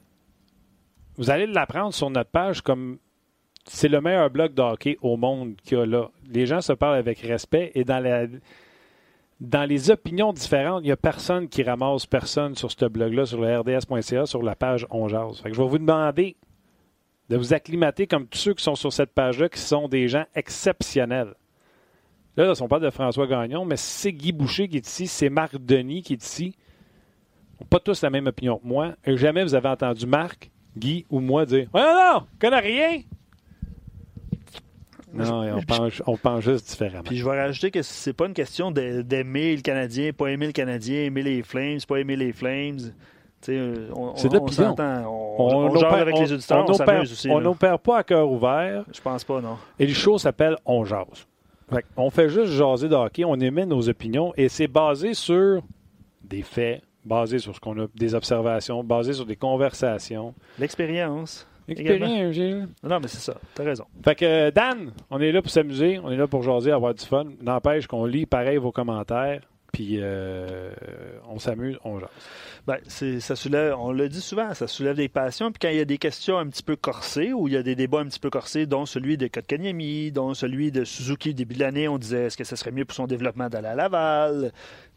[1.16, 2.98] vous allez l'apprendre sur notre page comme
[3.64, 6.10] c'est le meilleur blog de hockey au monde qu'il y a là.
[6.30, 8.26] Les gens se parlent avec respect et dans la
[9.40, 13.40] dans les opinions différentes, il n'y a personne qui ramasse personne sur ce blog-là, sur
[13.40, 16.36] le rds.ca, sur la page On je vais vous demander
[17.32, 20.26] de vous acclimater comme tous ceux qui sont sur cette page-là, qui sont des gens
[20.34, 21.32] exceptionnels.
[22.36, 25.30] Là, là on parle de François Gagnon, mais c'est Guy Boucher qui est ici, c'est
[25.30, 26.54] Marc Denis qui est ici.
[27.70, 28.96] Pas tous la même opinion que moi.
[29.06, 32.60] Et jamais vous avez entendu Marc, Guy ou moi dire Ouais, non, non, on connaît
[32.60, 33.00] rien.
[35.14, 37.04] Non, on pense, on pense juste différemment.
[37.04, 40.52] Puis je vais rajouter que c'est pas une question d'aimer le Canadien, pas aimer le
[40.52, 42.92] Canadien, aimer les Flames, pas aimer les Flames.
[43.42, 44.74] C'est de l'opinion.
[44.78, 47.28] On, on, avec les auditeurs, on, s'amuse aussi.
[47.30, 48.84] On n'opère pas à cœur ouvert.
[48.92, 49.56] Je pense pas, non.
[49.78, 51.26] Et le show s'appelle On jase.
[51.96, 55.62] on fait juste jaser de hockey, on émet nos opinions et c'est basé sur
[56.22, 60.34] des faits, basé sur ce qu'on a, des observations, basé sur des conversations.
[60.58, 61.46] L'expérience.
[61.68, 62.36] L'expérience,
[62.82, 63.34] Non, mais c'est ça.
[63.54, 63.84] T'as raison.
[64.04, 67.04] Fait que Dan, on est là pour s'amuser, on est là pour jaser, avoir du
[67.04, 67.24] fun.
[67.40, 69.42] N'empêche qu'on lit pareil vos commentaires,
[70.00, 70.72] euh,
[71.28, 72.08] on s'amuse, on jase.
[72.66, 75.50] Ben, ça soulève, on le dit souvent, ça soulève des passions.
[75.50, 77.62] Puis quand il y a des questions un petit peu corsées, ou il y a
[77.62, 81.54] des débats un petit peu corsés, dont celui de Kotkaniemi, dont celui de Suzuki début
[81.54, 84.52] de l'année, on disait est-ce que ça serait mieux pour son développement d'aller à Laval?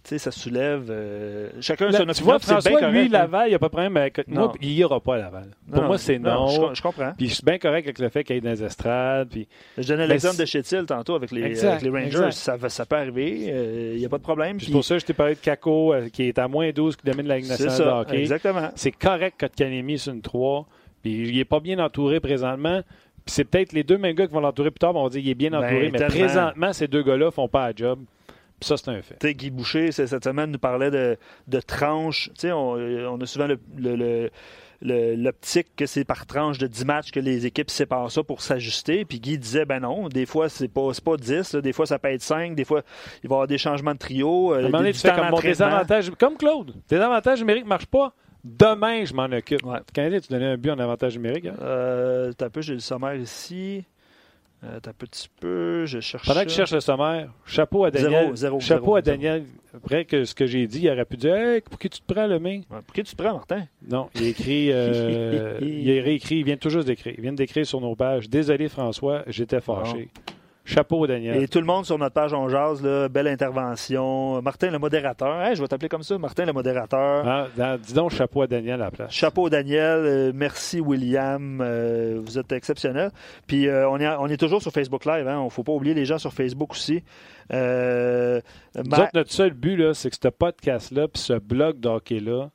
[0.09, 0.87] Sais, ça soulève.
[0.89, 2.13] Euh, chacun son opinion.
[2.13, 3.07] Tu vois, François, bien lui, hein.
[3.11, 4.53] Laval, il n'y a pas de problème avec moi.
[4.61, 5.51] Il n'y aura pas à Laval.
[5.71, 6.73] Pour moi, c'est non.
[6.73, 7.13] Je, comprends.
[7.17, 9.29] Puis je suis bien correct avec le fait qu'il y ait des estrades.
[9.29, 9.47] Puis...
[9.77, 12.31] Je donnais l'exemple de Chétil tantôt avec les, les Rangers.
[12.31, 13.47] Ça, ça, peut arriver.
[13.49, 14.59] Euh, il n'y a pas de problème.
[14.59, 16.95] C'est pour ça que je t'ai parlé de Kako, euh, qui est à moins 12,
[16.95, 18.21] qui domine la Ligue nationale de hockey.
[18.21, 18.69] Exactement.
[18.75, 20.67] C'est correct que Kanemi sur une 3.
[21.01, 22.81] Puis il n'est pas bien entouré présentement.
[23.25, 25.21] Puis c'est peut-être les deux mêmes gars qui vont l'entourer plus tard, on va dire
[25.21, 25.89] qu'il est bien ben, entouré.
[25.91, 27.99] mais présentement, ces deux gars-là ne font pas la job
[28.65, 29.33] ça, c'est un fait.
[29.33, 32.29] Guy Boucher, cette semaine, nous parlait de, de tranches.
[32.43, 33.47] On, on, a souvent
[34.81, 39.05] l'optique que c'est par tranche de 10 matchs que les équipes séparent ça pour s'ajuster.
[39.05, 42.09] Puis Guy disait, ben non, des fois, c'est pas, pas 10, des fois, ça peut
[42.09, 42.81] être 5, des fois,
[43.23, 44.53] il va y avoir des changements de trio.
[44.53, 46.73] Euh, des, tu fais comme mon désavantage, comme Claude.
[46.87, 48.13] Tes avantages numériques ne marchent pas.
[48.43, 49.63] Demain, je m'en occupe.
[49.65, 49.79] Ouais.
[49.91, 51.47] Canadien, tu donnais un but en avantage numérique.
[51.47, 51.55] Hein?
[51.61, 53.85] Euh, T'as un peu, j'ai le sommaire ici.
[54.63, 56.25] Euh, un petit peu, je cherche.
[56.25, 58.35] Pendant que tu cherches le sommaire, chapeau à Daniel.
[58.35, 59.43] Zéro, chapeau à Daniel.
[59.75, 62.13] Après que ce que j'ai dit, il aurait pu dire hey, Pour qui tu te
[62.13, 62.61] prends, le main?
[62.69, 63.65] Pour qui tu te prends, Martin?
[63.87, 64.71] Non, il a écrit.
[64.71, 66.37] Euh, il a réécrit.
[66.37, 67.13] Il vient tout juste d'écrire.
[67.17, 70.09] Il vient d'écrire sur nos pages Désolé, François, j'étais fâché.
[70.65, 71.41] Chapeau, Daniel.
[71.41, 74.41] Et tout le monde sur notre page On Jase, là, belle intervention.
[74.41, 75.53] Martin, le modérateur.
[75.53, 77.23] je vais t'appeler comme ça, Martin, le modérateur.
[77.57, 79.11] Ah, dis donc chapeau à Daniel à la place.
[79.11, 79.99] Chapeau, Daniel.
[79.99, 81.61] Euh, merci, William.
[81.61, 83.11] Euh, vous êtes exceptionnel.
[83.45, 85.27] Puis, euh, on, est, on est toujours sur Facebook Live.
[85.27, 85.41] Hein.
[85.41, 87.03] Il ne faut pas oublier les gens sur Facebook aussi.
[87.51, 88.41] notre
[89.31, 92.49] seul but, c'est que ce podcast-là, puis ce blog d'hockey-là,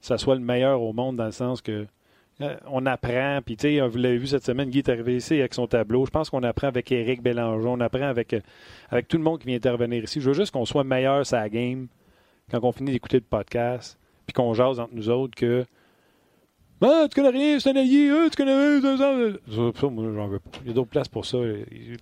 [0.00, 1.86] ça soit le meilleur au monde dans le sens que
[2.66, 5.54] on apprend, puis tu sais, vous l'avez vu cette semaine, Guy est arrivé ici avec
[5.54, 6.04] son tableau.
[6.04, 8.40] Je pense qu'on apprend avec Éric Bélanger, on apprend avec, euh,
[8.90, 10.20] avec tout le monde qui vient intervenir ici.
[10.20, 11.88] Je veux juste qu'on soit meilleur sur la game
[12.50, 15.64] quand on finit d'écouter le podcast, puis qu'on jase entre nous autres que
[16.82, 20.38] Ah, tu connais rien, c'est un allié, ah, tu connais rien, ça, moi, j'en veux
[20.38, 20.50] pas.
[20.60, 21.38] Il y a d'autres places pour ça,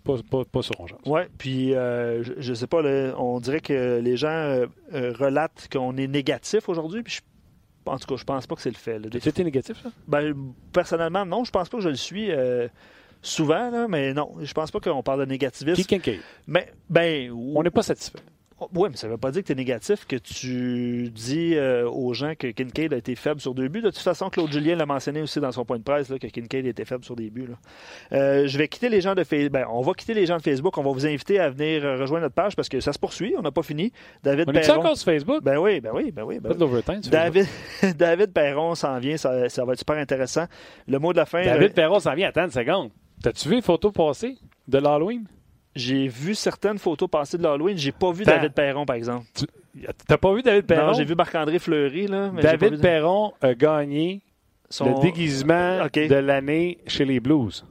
[0.02, 0.74] pas, sur.
[1.06, 2.82] Oui, puis euh, je, sais pas,
[3.16, 7.20] on dirait que les gens euh, euh, relatent qu'on est négatif aujourd'hui, puis
[7.86, 9.00] en tout cas, je pense pas que c'est le fait.
[9.20, 9.90] C'était négatif, ça?
[10.06, 10.34] Ben,
[10.72, 12.30] personnellement, non, je pense pas que je le suis
[13.22, 15.82] souvent, là, mais non, je pense pas qu'on parle de négativisme.
[15.82, 18.20] Qui Mais, ben, on n'est pas satisfait.
[18.60, 21.56] Oh, oui, mais ça ne veut pas dire que tu es négatif, que tu dis
[21.56, 23.82] euh, aux gens que Kincaid a été faible sur deux buts.
[23.82, 26.64] De toute façon, Claude Julien l'a mentionné aussi dans son point de presse, que Kincaid
[26.64, 27.48] était faible sur des buts.
[28.12, 29.50] Euh, je vais quitter les gens de Facebook.
[29.50, 30.78] Ben, on va quitter les gens de Facebook.
[30.78, 33.34] On va vous inviter à venir euh, rejoindre notre page parce que ça se poursuit.
[33.36, 33.92] On n'a pas fini.
[34.22, 34.78] David on Perron.
[34.78, 35.42] encore sur Facebook?
[35.42, 36.38] Ben oui, ben oui, ben oui.
[36.38, 36.54] Ben
[37.10, 37.46] David,
[37.96, 39.16] David Perron s'en vient.
[39.16, 39.30] Ça,
[39.64, 40.44] va être super intéressant.
[40.86, 41.44] Le mot de la fin.
[41.44, 42.28] David Perron s'en vient.
[42.28, 42.90] Attends une seconde.
[43.20, 44.36] T'as-tu vu les photos passées
[44.68, 45.26] de l'Halloween?
[45.74, 47.76] J'ai vu certaines photos passer de l'Halloween.
[47.76, 49.26] J'ai pas vu David Perron, par exemple.
[49.34, 49.46] Tu
[50.08, 50.88] n'as pas vu David Perron?
[50.88, 52.06] Non, j'ai vu Marc-André Fleury.
[52.06, 54.22] Là, David Perron a gagné
[54.80, 57.64] le déguisement de l'année chez les Blues.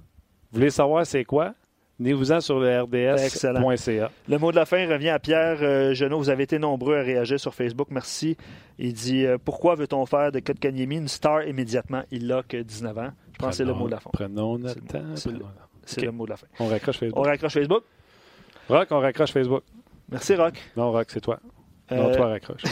[0.51, 1.53] Vous voulez savoir c'est quoi?
[1.99, 4.11] Venez-vous-en sur le rds.ca.
[4.27, 7.39] Le mot de la fin revient à Pierre euh, Vous avez été nombreux à réagir
[7.39, 7.87] sur Facebook.
[7.91, 8.35] Merci.
[8.79, 12.97] Il dit euh, Pourquoi veut-on faire de Kotkaniemi une star immédiatement Il n'a que 19
[12.97, 13.11] ans.
[13.33, 14.09] Je pense que c'est le mot de la fin.
[14.11, 15.15] Prenons notre temps.
[15.85, 16.47] C'est le mot de la fin.
[16.59, 17.19] On raccroche Facebook.
[17.19, 17.83] On raccroche Facebook.
[18.69, 19.63] Rock, on raccroche Facebook.
[20.09, 20.55] Merci, Rock.
[20.77, 21.39] Non, Rock, c'est toi.
[21.91, 22.63] Non, toi, raccroche.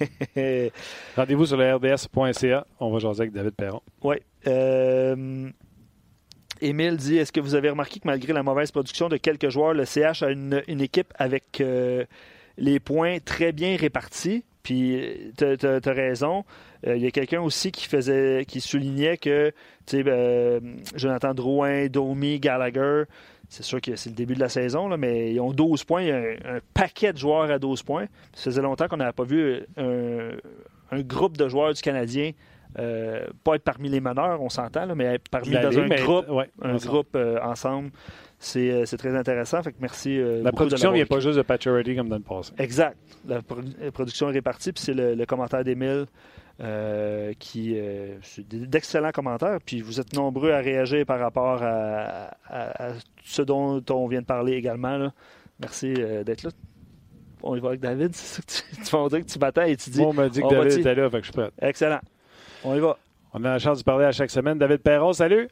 [1.16, 2.66] Rendez-vous sur le rds.ca.
[2.80, 3.82] On va jaser avec David Perron.
[4.02, 4.16] Oui.
[4.46, 5.50] Euh...
[6.60, 9.74] Émile dit Est-ce que vous avez remarqué que malgré la mauvaise production de quelques joueurs,
[9.74, 12.04] le CH a une, équipe avec euh,
[12.58, 14.44] les points très bien répartis?
[14.62, 16.44] Puis, tu as, raison.
[16.86, 19.52] Euh, il y a quelqu'un aussi qui faisait, qui soulignait que
[19.92, 23.04] ben, Jonathan Drouin, Domi, Gallagher,
[23.48, 26.02] c'est sûr que c'est le début de la saison, là, mais ils ont 12 points.
[26.02, 28.06] Il y a un, paquet de joueurs à 12 points.
[28.34, 32.32] Ça faisait longtemps qu'on n'avait pas vu un, groupe de joueurs du Canadien
[32.78, 36.26] euh, pas être parmi les meneurs, on s'entend, mais être parmi dans un groupe,
[36.62, 37.90] un groupe euh, ensemble.
[38.42, 39.62] C'est, très intéressant.
[39.62, 40.18] Fait que merci.
[40.42, 42.52] la production vient pas juste de Paturity comme dans le passé.
[42.58, 42.96] Exact.
[43.28, 43.42] La,
[43.92, 46.06] production est répartie, puis c'est le commentaire d'Émile
[46.62, 48.18] euh, qui euh,
[48.50, 49.58] d'excellents commentaires.
[49.64, 52.32] Puis vous êtes nombreux à réagir par rapport à,
[53.24, 55.10] ce dont on vient de parler également.
[55.58, 56.50] Merci euh, d'être là.
[57.42, 58.10] On y va avec David.
[58.14, 60.00] C'est ça que tu, tu vas dire que tu m'attends et tu dis.
[60.02, 61.50] on m'a dit que David était là, fait que je suis prêt.
[61.62, 62.00] Excellent.
[62.62, 62.98] On y va.
[63.32, 64.58] On a la chance de parler à chaque semaine.
[64.58, 65.48] David Perron, salut.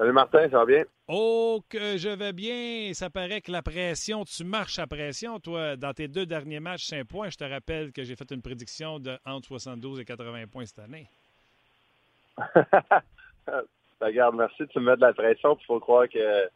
[0.00, 0.82] Salut Martin, ça va bien?
[1.08, 2.90] Oh, que je vais bien.
[2.94, 5.76] Ça paraît que la pression, tu marches à pression, toi.
[5.76, 8.98] Dans tes deux derniers matchs, 5 points, je te rappelle que j'ai fait une prédiction
[8.98, 11.06] de entre 72 et 80 points cette année.
[14.00, 14.66] Regarde, merci.
[14.68, 15.58] Tu me mets de la pression.
[15.60, 16.48] Il faut croire que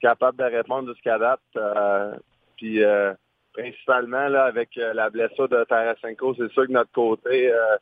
[0.00, 1.38] capable de répondre jusqu'à date.
[1.54, 2.16] Euh,
[2.56, 3.14] puis euh,
[3.52, 7.76] principalement là, avec euh, la blessure de Tarasenko, c'est sûr que notre côté, euh,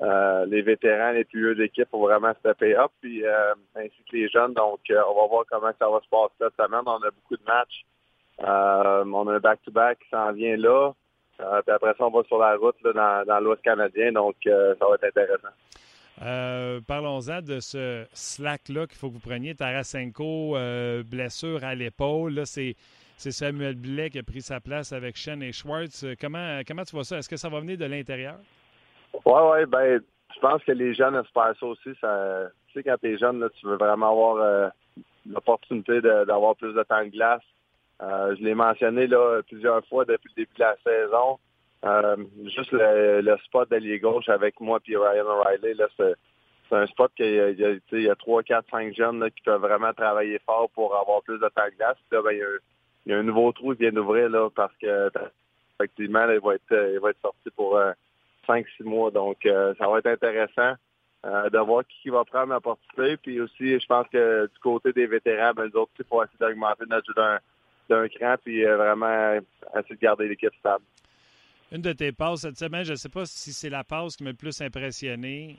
[0.00, 4.28] les vétérans, les plus vieux d'équipe pour vraiment stepper up, puis euh, ainsi que les
[4.28, 4.54] jeunes.
[4.54, 6.82] Donc, euh, on va voir comment ça va se passer cette semaine.
[6.86, 7.84] On a beaucoup de matchs.
[8.38, 10.92] on a un back-to-back qui s'en vient là.
[11.38, 14.12] puis après ça, on va sur la route dans, dans l'Ouest canadien.
[14.12, 16.82] Donc, ça va être intéressant.
[16.86, 19.54] Parlons-en de ce slack-là qu'il faut que vous preniez.
[19.54, 20.56] Tarasenko,
[21.04, 22.34] blessure à l'épaule.
[22.34, 22.76] Là, c'est,
[23.16, 26.04] Samuel Blais qui a pris sa place avec Shen et Schwartz.
[26.20, 27.16] Comment, comment tu vois ça?
[27.16, 28.36] Est-ce que ça va venir de l'intérieur?
[29.24, 30.00] Oui, oui, ben,
[30.34, 31.90] je pense que les jeunes espèrent ça aussi.
[32.00, 34.68] Ça, tu sais, quand tu es jeune, là, tu veux vraiment avoir euh,
[35.28, 37.42] l'opportunité d'avoir plus de temps de glace.
[38.02, 41.38] Euh, je l'ai mentionné là, plusieurs fois depuis le début de la saison.
[41.84, 46.14] Euh, juste le, le spot d'allié gauche avec moi et Ryan O'Reilly, là, c'est,
[46.72, 47.26] un spot qu'il
[47.92, 51.22] y y a 3, 4, 5 jeunes là, qui peuvent vraiment travailler fort pour avoir
[51.22, 51.96] plus de temps de glace.
[52.10, 55.10] là, ben, il, y a, un nouveau trou qui vient d'ouvrir là, parce que
[55.78, 57.78] effectivement, il va être, il va être sorti pour
[58.46, 59.10] 5-6 mois.
[59.10, 60.74] Donc, euh, ça va être intéressant
[61.24, 63.16] euh, de voir qui va prendre la portée.
[63.16, 66.38] Puis aussi, je pense que du côté des vétérans, ben, nous autres, il faut essayer
[66.38, 67.38] d'augmenter notre jeu
[67.88, 69.34] d'un cran puis euh, vraiment
[69.78, 70.84] essayer de garder l'équipe stable.
[71.72, 74.24] Une de tes passes cette semaine, je ne sais pas si c'est la passe qui
[74.24, 75.56] m'a le plus impressionné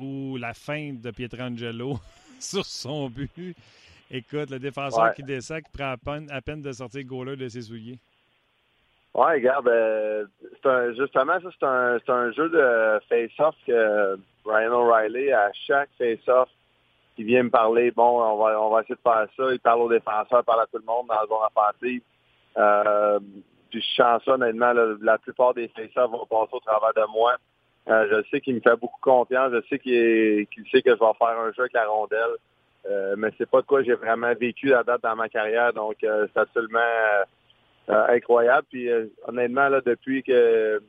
[0.00, 1.98] ou la fin de Pietrangelo
[2.40, 3.54] sur son but.
[4.10, 7.36] Écoute, le défenseur qui descend, qui prend à peine, à peine de sortir le goaler
[7.36, 7.98] de ses souliers.
[9.18, 10.26] Oui, regarde, euh,
[10.64, 16.50] un, justement, ça, c'est un, un, jeu de face-off que Ryan O'Reilly, à chaque face-off,
[17.16, 19.52] il vient me parler, bon, on va, on va essayer de faire ça.
[19.52, 22.02] Il parle aux défenseurs, il parle à tout le monde dans le bon offensif.
[22.58, 23.18] Euh,
[23.70, 27.36] puis je sens ça, honnêtement, la plupart des face-offs vont passer au travers de moi.
[27.88, 29.50] Euh, je sais qu'il me fait beaucoup confiance.
[29.50, 32.36] Je sais qu'il sait que je vais faire un jeu avec la rondelle.
[32.88, 35.72] Euh, mais c'est pas de quoi j'ai vraiment vécu la date dans ma carrière.
[35.72, 37.24] Donc, euh, c'est absolument euh,
[37.88, 38.66] incroyable.
[38.70, 40.80] Puis euh, honnêtement, là, depuis que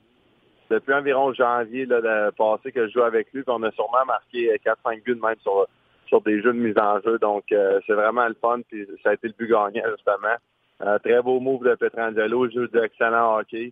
[0.69, 4.53] depuis environ janvier là, de passé que je joue avec lui, on a sûrement marqué
[4.65, 5.67] 4-5 buts même sur,
[6.07, 7.17] sur des jeux de mise en jeu.
[7.19, 10.97] Donc, c'est vraiment le fun, puis ça a été le but gagnant, justement.
[10.99, 13.71] très beau move de Petrangelo, jeu d'excellent hockey.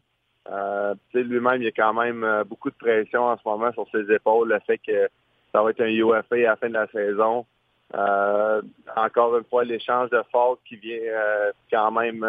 [0.52, 3.88] Euh, lui-même, il y a quand même euh, beaucoup de pression en ce moment sur
[3.92, 4.50] ses épaules.
[4.50, 5.10] Le fait que
[5.52, 7.46] ça va être un UFA à la fin de la saison.
[7.96, 8.62] Euh,
[8.96, 12.26] encore une fois, l'échange de force qui vient euh, quand même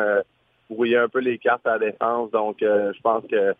[0.69, 2.31] brouiller un peu les cartes à la défense.
[2.31, 3.55] Donc, je pense que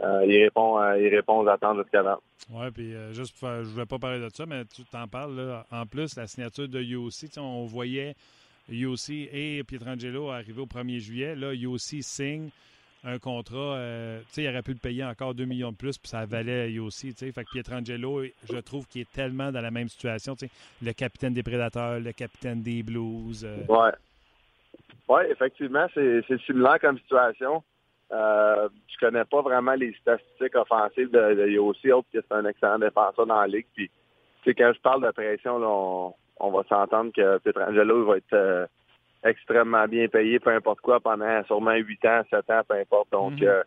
[0.00, 2.18] il répond, il répond aux attentes jusqu'à là.
[2.50, 5.36] Oui, puis juste je ne voulais pas parler de ça, mais tu t'en parles.
[5.36, 5.64] Là.
[5.72, 8.14] En plus, la signature de UOC, on voyait
[8.68, 11.34] UOC et Pietrangelo arriver au 1er juillet.
[11.34, 12.50] Là, UOC signe
[13.04, 15.98] un contrat, euh, tu sais, il aurait pu le payer encore 2 millions de plus,
[15.98, 17.12] puis ça valait sais.
[17.12, 20.52] Fait que Pietrangelo, je trouve qu'il est tellement dans la même situation, tu sais.
[20.82, 23.44] Le capitaine des Prédateurs, le capitaine des Blues.
[23.44, 23.64] Euh.
[23.68, 23.92] Ouais.
[25.08, 27.62] Oui, effectivement, c'est similaire comme situation.
[28.10, 32.44] Euh, je connais pas vraiment les statistiques offensives de, de Yossi, autre que c'est un
[32.46, 33.66] excellent défenseur dans la ligue.
[33.74, 38.06] Puis, tu sais, quand je parle de pression, là, on, on va s'entendre que Pietrangelo
[38.06, 38.66] va être euh,
[39.24, 43.10] extrêmement bien payé, peu importe quoi, pendant sûrement 8 ans, 7 ans, peu importe.
[43.12, 43.46] Donc, mhm.
[43.46, 43.62] euh,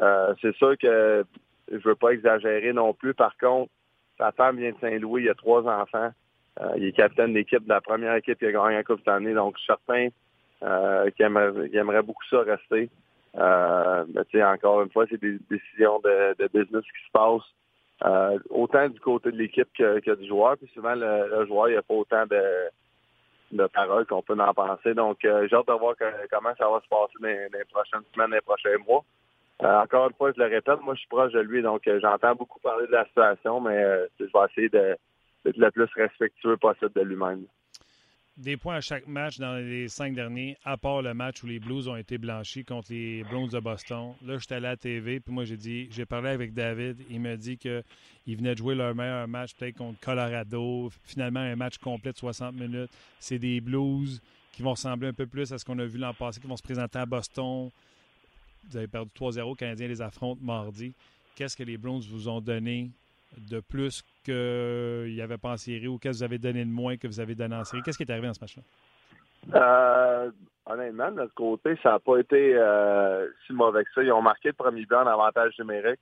[0.00, 1.24] euh, c'est sûr que
[1.70, 3.14] je veux pas exagérer non plus.
[3.14, 3.70] Par contre,
[4.18, 6.10] sa femme vient de Saint-Louis, il a trois enfants.
[6.60, 9.08] Euh, il est capitaine d'équipe de la première équipe qui a gagné la Coupe cette
[9.08, 9.32] année.
[9.32, 10.08] Donc, je suis certain
[10.60, 12.90] qu'il aimerait, beaucoup ça rester.
[13.34, 18.40] mais tu sais, encore une fois, c'est des décisions de, business qui se passent.
[18.50, 20.56] autant du côté de l'équipe que, du joueur.
[20.56, 22.42] Puis souvent, le, joueur, il n'y a pas autant de,
[23.52, 24.94] de parole qu'on peut en penser.
[24.94, 25.94] Donc, euh, j'ai hâte de voir
[26.30, 29.04] comment ça va se passer dans, les prochaines semaines, les prochains mois.
[29.62, 31.98] Euh, encore une fois, je le répète, moi, je suis proche de lui, donc euh,
[32.00, 33.78] j'entends beaucoup parler de la situation, mais
[34.18, 34.98] je vais essayer d'être
[35.44, 37.44] le plus respectueux possible de lui-même
[38.36, 41.58] des points à chaque match dans les cinq derniers, à part le match où les
[41.58, 44.14] Blues ont été blanchis contre les Browns de Boston.
[44.24, 47.04] Là, j'étais à la TV, puis moi, j'ai dit, j'ai parlé avec David.
[47.10, 47.82] Il m'a dit qu'ils
[48.26, 50.90] venaient de jouer leur meilleur match, peut-être contre Colorado.
[51.04, 52.90] Finalement, un match complet de 60 minutes.
[53.18, 54.22] C'est des Blues
[54.52, 56.56] qui vont ressembler un peu plus à ce qu'on a vu l'an passé, qui vont
[56.56, 57.70] se présenter à Boston.
[58.68, 59.56] Vous avez perdu 3-0.
[59.56, 60.92] Canadiens les affrontent mardi.
[61.34, 62.90] Qu'est-ce que les Browns vous ont donné
[63.36, 66.70] de plus qu'il n'y avait pas en série ou qu'est-ce que vous avez donné de
[66.70, 67.82] moins que vous avez donné en série?
[67.82, 68.62] Qu'est-ce qui est arrivé dans ce match-là?
[69.54, 70.30] Euh,
[70.66, 74.02] honnêtement, de notre côté, ça n'a pas été euh, si mauvais que ça.
[74.02, 76.00] Ils ont marqué le premier but en avantage numérique.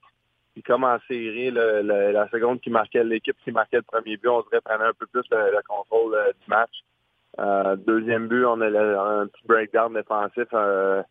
[0.53, 4.41] Puis comme en série, la seconde qui marquait l'équipe qui marquait le premier but, on
[4.41, 7.77] dirait prenait un peu plus le, contrôle euh, du match.
[7.85, 10.51] deuxième but, on a un petit breakdown défensif.
[10.53, 11.03] un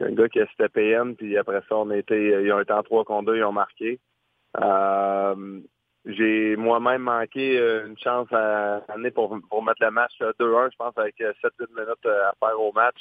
[0.00, 3.32] gars qui a PM, puis après ça, on était, ils ont été en 3 contre
[3.32, 3.98] 2, ils ont marqué.
[4.56, 5.60] Euh,
[6.06, 10.76] j'ai moi-même manqué euh, une chance à année pour, pour mettre le match 2-1, je
[10.76, 12.96] pense, avec 7 euh, minutes à faire au match.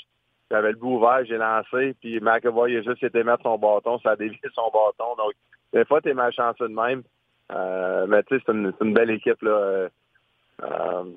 [0.52, 4.12] J'avais le bout ouvert, j'ai lancé, puis McAvoy a juste été mettre son bâton, ça
[4.12, 5.16] a dévié son bâton.
[5.18, 5.34] Donc,
[5.74, 7.04] des fois, t'es malchanceux de même.
[8.08, 9.42] mais tu sais, c'est une, belle équipe.
[9.42, 9.90] là.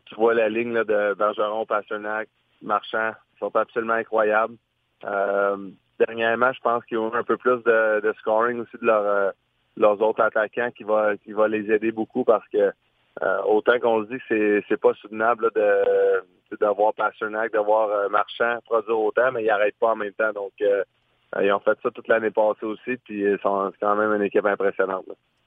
[0.07, 2.29] tu vois la ligne de Bergeron, Pasternak,
[2.61, 4.57] Marchand, ils sont absolument incroyables.
[5.99, 9.33] dernièrement, je pense qu'ils ont eu un peu plus de scoring aussi de leur
[9.77, 12.73] leurs autres attaquants qui va qui va les aider beaucoup parce que
[13.23, 18.09] euh, autant qu'on se dit que c'est c'est pas soutenable de d'avoir Pasternak, d'avoir euh,
[18.09, 20.33] Marchand produire autant, mais ils n'arrêtent pas en même temps.
[20.33, 20.83] Donc euh,
[21.41, 24.47] ils ont fait ça toute l'année passée aussi, puis ils sont quand même une équipe
[24.47, 25.07] impressionnante.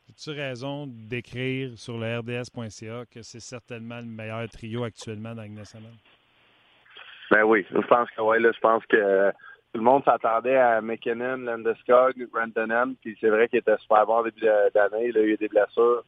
[0.09, 5.49] As-tu raison d'écrire sur le RDS.ca que c'est certainement le meilleur trio actuellement dans la
[5.49, 5.91] nationale?
[7.31, 9.31] Ben oui, je pense que là, je pense que
[9.73, 14.21] tout le monde s'attendait à McKinnon, Landeskog, Rantanen, puis c'est vrai qu'il était super bon
[14.21, 15.07] début d'année.
[15.07, 16.03] Il a eu des blessures.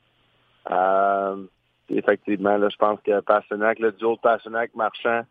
[0.70, 1.44] Euh,
[1.90, 5.24] effectivement, là, je pense que Passenac, le duo de Passenac marchand,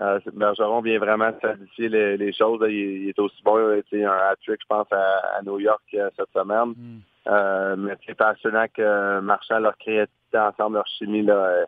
[0.00, 2.60] euh, Bergeron vient vraiment solidifier les, les choses.
[2.68, 3.58] Il, est aussi bon.
[3.90, 6.74] Il a un hat-trick, je pense, à, New York euh, cette semaine.
[6.76, 6.98] Mm.
[7.28, 11.64] Euh, mais Passenac, euh, marchand, leur créativité ensemble, leur chimie là,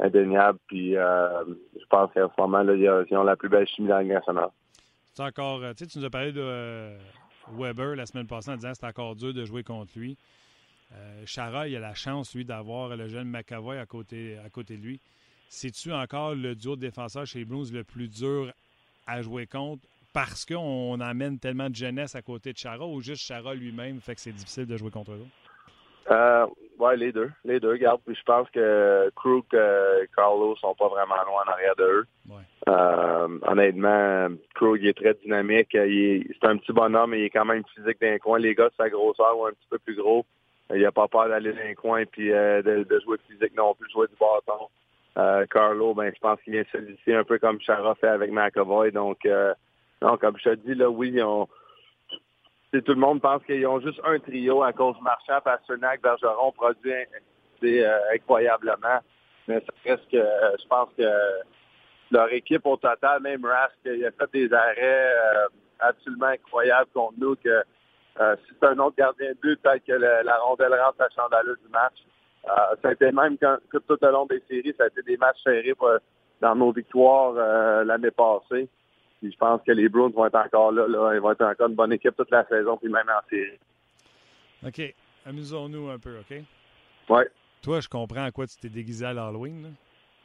[0.00, 0.58] indéniable.
[0.66, 4.04] Puis je pense qu'à ce moment, là, ils ont la plus belle chimie dans la
[4.04, 4.48] nationale.
[5.14, 5.62] C'est encore.
[5.62, 6.98] Euh, tu nous as parlé de euh,
[7.52, 10.16] Weber la semaine passée en disant que c'est encore dur de jouer contre lui.
[10.94, 14.76] Euh, Chara, il a la chance, lui, d'avoir le jeune McAvoy à côté, à côté
[14.76, 15.00] de lui.
[15.48, 16.90] C'est-tu encore le duo de
[17.24, 18.52] chez les Blues le plus dur
[19.06, 19.82] à jouer contre?
[20.14, 24.14] Parce qu'on amène tellement de jeunesse à côté de Chara ou juste Chara lui-même fait
[24.14, 25.26] que c'est difficile de jouer contre eux?
[26.78, 27.30] Ouais, les deux.
[27.44, 28.00] Les deux, regarde.
[28.04, 32.04] Puis je pense que Krug et euh, Carlos sont pas vraiment loin en arrière d'eux.
[32.28, 32.42] Ouais.
[32.68, 35.70] Euh, honnêtement, Krug est très dynamique.
[35.72, 38.38] C'est un petit bonhomme, mais il est quand même physique d'un coin.
[38.38, 40.24] Les gars de sa grosseur ou un petit peu plus gros.
[40.74, 43.74] Il a pas peur d'aller dans un coin puis euh, de, de, jouer physique non
[43.74, 44.68] plus, jouer du bâton.
[45.18, 48.90] Euh, Carlo, ben je pense qu'il vient solliciter un peu comme Chara fait avec McAvoy.
[48.92, 49.28] Donc,
[50.00, 51.46] non, comme je te dis, là, oui, on
[52.80, 56.92] tout le monde pense qu'ils ont juste un trio à cause Marchand, Pasternak, Bergeron produit
[57.64, 59.00] euh, incroyablement.
[59.46, 61.04] Mais ça reste que je pense que
[62.12, 65.48] leur équipe au total, même Rask, il a fait des arrêts euh,
[65.80, 67.62] absolument incroyables contre nous que
[68.20, 71.54] euh, si c'est un autre gardien de but, peut-être que la rondelle rentre à chandelier
[71.64, 71.94] du match.
[72.44, 75.16] Euh, ça a été même quand, tout au long des séries, ça a été des
[75.16, 75.74] matchs serrés
[76.40, 77.32] dans nos victoires
[77.84, 78.68] l'année passée.
[79.22, 81.14] Puis je pense que les Bruins vont être encore là, là.
[81.14, 83.60] Ils vont être encore une bonne équipe toute la saison, puis même en série.
[84.66, 84.94] OK.
[85.24, 86.42] Amusons-nous un peu, OK?
[87.08, 87.22] Oui.
[87.62, 89.74] Toi, je comprends à quoi tu t'es déguisé à l'Halloween.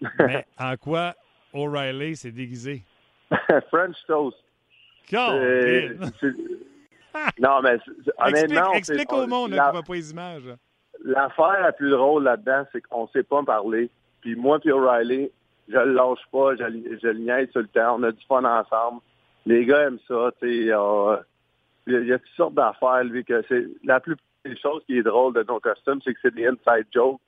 [0.17, 1.13] Mais en quoi
[1.53, 2.81] O'Reilly s'est déguisé?
[3.69, 4.37] French toast.
[7.39, 7.77] non, mais
[8.17, 8.73] honnêtement...
[8.73, 10.55] Explique, explique au monde la, qui ne voit pas les images.
[11.05, 13.89] L'affaire la plus drôle là-dedans, c'est qu'on ne sait pas parler.
[14.19, 15.31] Puis moi puis O'Reilly,
[15.67, 16.63] je le lâche pas, je,
[17.01, 17.97] je le niaise tout le temps.
[17.97, 19.01] On a du fun ensemble.
[19.45, 20.55] Les gars aiment ça, tu sais.
[21.89, 25.03] Il y, a toutes sortes d'affaires, lui, que c'est la plus des choses qui est
[25.03, 27.19] drôle de nos costumes, c'est que c'est des inside jokes.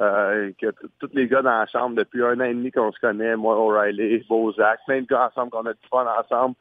[0.00, 0.66] Euh, que
[1.00, 3.58] tous les gars dans la chambre depuis un an et demi qu'on se connaît, moi,
[3.58, 6.54] O'Reilly, Bozak, plein de gars ensemble qu'on a du fun ensemble.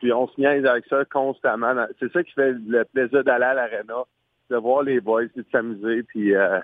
[0.00, 1.86] Puis on se niaise avec ça constamment.
[2.00, 4.02] C'est ça qui fait le plaisir d'aller à l'arena,
[4.50, 6.02] de voir les boys, de s'amuser.
[6.02, 6.58] Puis euh,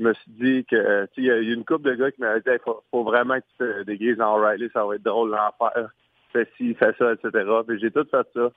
[0.00, 2.48] je me suis dit que il y a une couple de gars qui m'avaient dit
[2.48, 2.58] il
[2.90, 5.90] faut, vraiment que tu te déguises en O'Reilly, ça va être drôle l'enfer.
[6.32, 7.30] Fais ci, fais ça, etc.
[7.66, 8.50] Puis j'ai tout fait ça.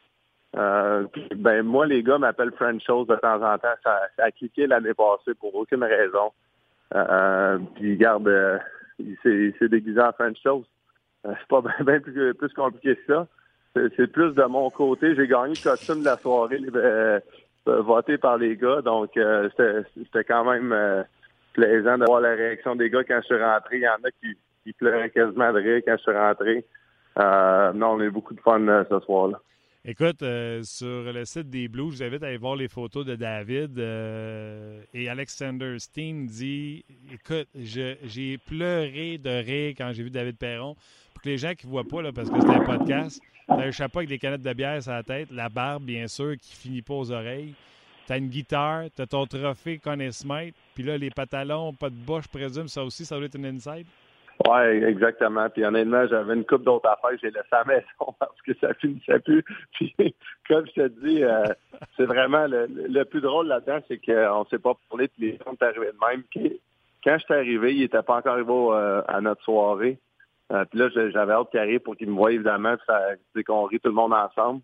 [0.56, 3.76] Euh, ben moi, les gars m'appellent French Shows de temps en temps.
[3.84, 6.32] Ça, a cliqué l'année passée pour aucune raison.
[6.96, 8.60] Euh, puis garde, euh,
[9.00, 10.64] il s'est déguisé en French Shows.
[11.26, 13.28] Euh, c'est pas bien plus, plus, compliqué que ça.
[13.98, 15.16] C'est plus de mon côté.
[15.16, 17.20] J'ai gagné le costume de la soirée euh,
[17.66, 18.82] voté par les gars.
[18.82, 19.20] Donc
[19.58, 21.04] c'était quand même
[21.54, 23.78] plaisant de voir la réaction des gars quand je suis rentré.
[23.78, 26.66] Il y en a qui, pleuraient quasiment de rire quand je suis rentré.
[27.78, 29.40] non, on a eu beaucoup de fun ce soir-là.
[29.86, 33.06] Écoute, euh, sur le site des Blues, je vous invite à aller voir les photos
[33.06, 33.78] de David.
[33.78, 40.78] Euh, et Alexander Steen dit Écoute, j'ai pleuré de rire quand j'ai vu David Perron.
[41.14, 43.54] Pour que les gens qui ne voient pas, là, parce que c'est un podcast, tu
[43.54, 46.38] as un chapeau avec des canettes de bière sur la tête, la barbe, bien sûr,
[46.38, 47.54] qui finit pas aux oreilles.
[48.08, 50.00] Tu as une guitare, tu as ton trophée Conn
[50.74, 53.46] puis là, les pantalons, pas de boche, je présume, ça aussi, ça doit être une
[53.46, 53.86] inside?
[54.48, 55.50] Oui, exactement.
[55.50, 57.18] Puis honnêtement, j'avais une coupe d'autres affaires.
[57.22, 59.44] J'ai laissé à la maison parce que ça finissait plus.
[59.74, 59.94] Puis
[60.48, 61.46] comme je te dis, euh,
[61.98, 65.52] c'est vraiment le, plus drôle là-dedans, c'est qu'on ne s'est pas parlé, puis les gens
[65.52, 66.24] sont arrivés de même.
[67.04, 70.00] quand je suis arrivé, il n'était pas encore arrivé euh, à notre soirée.
[70.52, 72.76] Euh, puis là, j'avais hâte qu'il arrive pour qu'il me voie, évidemment,
[73.34, 74.62] puis qu'on rit tout le monde ensemble.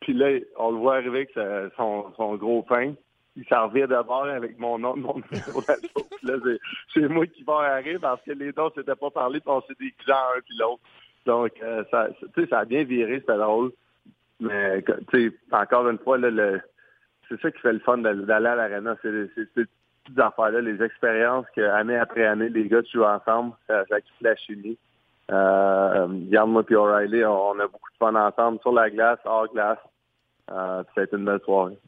[0.00, 2.94] Puis là, on le voit arriver avec son, son gros pain
[3.36, 5.62] il s'en revient d'abord avec mon nom, mon numéro
[6.92, 9.74] c'est moi qui vais arriver parce que les deux s'étaient pas parlé, puis on s'est
[9.78, 10.82] déguisé un puis l'autre.
[11.26, 12.08] Donc, euh, ça,
[12.48, 13.72] ça a bien viré, c'était drôle.
[14.40, 16.58] Mais, tu sais, encore une fois, là,
[17.28, 18.96] c'est ça qui fait le fun d'aller à l'arena.
[19.02, 24.00] C'est ces petites affaires-là, les expériences qu'année après année, les gars jouent ensemble, ça, ça
[24.00, 24.78] quitte la chimie.
[25.30, 29.46] Euh, Yann, moi et O'Reilly, on, a beaucoup de fun ensemble sur la glace, hors
[29.52, 29.78] glace.
[30.50, 31.78] Euh, ça a été une belle soirée.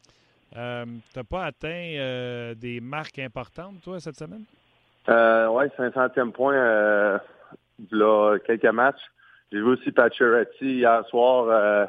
[0.56, 4.44] Euh, tu n'as pas atteint euh, des marques importantes, toi, cette semaine?
[5.08, 7.18] Euh, oui, 500e point euh,
[7.90, 9.00] là, quelques matchs.
[9.50, 11.88] J'ai vu aussi Pacioretty hier soir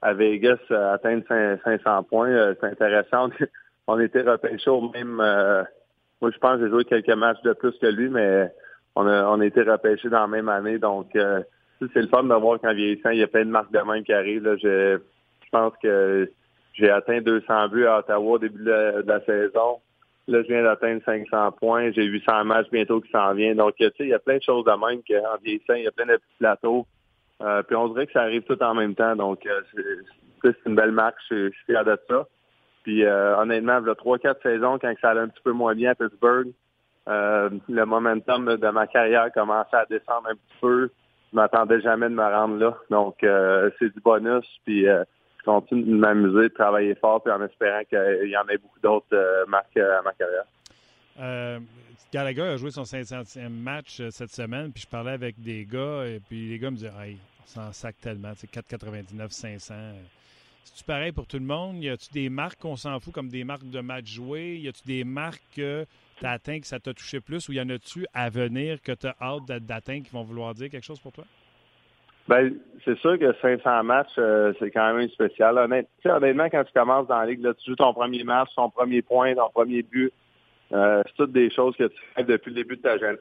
[0.00, 1.24] à Vegas atteindre
[1.62, 2.54] 500 points.
[2.60, 3.28] C'est intéressant.
[3.86, 5.16] On était repêchés au même...
[5.16, 8.50] moi, je pense que j'ai joué quelques matchs de plus que lui, mais
[8.94, 10.78] on a, on a été repêchés dans la même année.
[10.78, 13.80] Donc, c'est le fun de voir qu'en vieillissant, il y a plein de marques de
[13.80, 14.56] même qui arrivent.
[14.62, 14.98] Je
[15.50, 16.30] pense que
[16.74, 19.80] j'ai atteint 200 buts à Ottawa au début de la, saison.
[20.28, 21.90] Là, je viens d'atteindre 500 points.
[21.92, 23.56] J'ai 800 matchs bientôt qui s'en viennent.
[23.56, 25.88] Donc, tu sais, il y a plein de choses de même qu'en vieillissant, il y
[25.88, 26.86] a plein de petits plateaux.
[27.42, 29.16] Euh, puis on dirait que ça arrive tout en même temps.
[29.16, 29.60] Donc, euh,
[30.42, 31.16] c'est une belle marque.
[31.30, 32.26] Je, suis fier de ça.
[32.84, 35.74] Puis, euh, honnêtement, il y a 3-4 saisons, quand ça allait un petit peu moins
[35.74, 36.52] bien à Pittsburgh,
[37.06, 40.90] le momentum de ma carrière commençait à descendre un petit peu.
[41.32, 42.76] Je m'attendais jamais de me rendre là.
[42.90, 43.16] Donc,
[43.78, 44.46] c'est du bonus.
[44.64, 45.04] Puis, je
[45.44, 49.14] continue de m'amuser, de travailler fort, puis en espérant qu'il y en ait beaucoup d'autres
[49.14, 50.44] euh, marques euh, à ma carrière.
[51.20, 51.58] Euh,
[52.12, 56.04] Gallagher a joué son 500e match euh, cette semaine, puis je parlais avec des gars,
[56.06, 59.74] et puis les gars me disaient hey, on s'en sac tellement, c'est 4,99, 500.
[60.64, 61.82] C'est-tu pareil pour tout le monde?
[61.82, 64.58] Y a-tu des marques qu'on s'en fout comme des marques de match joué?
[64.58, 65.86] Y a-tu des marques que
[66.18, 68.92] tu as atteint que ça t'a touché plus ou y en a-tu à venir que
[68.92, 71.24] tu as hâte d'atteindre qui vont vouloir dire quelque chose pour toi?
[72.28, 72.54] Ben,
[72.84, 75.58] c'est sûr que 500 matchs, euh, c'est quand même spécial.
[75.58, 79.02] honnêtement, quand tu commences dans la ligue, là, tu joues ton premier match, ton premier
[79.02, 80.12] point, ton premier but.
[80.72, 83.18] Euh, c'est toutes des choses que tu fais depuis le début de ta jeunesse.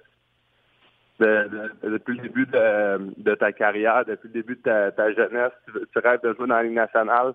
[1.19, 6.33] depuis le début de, ta carrière, depuis le début de ta, jeunesse, tu, rêves de
[6.33, 7.33] jouer dans la Ligue nationale.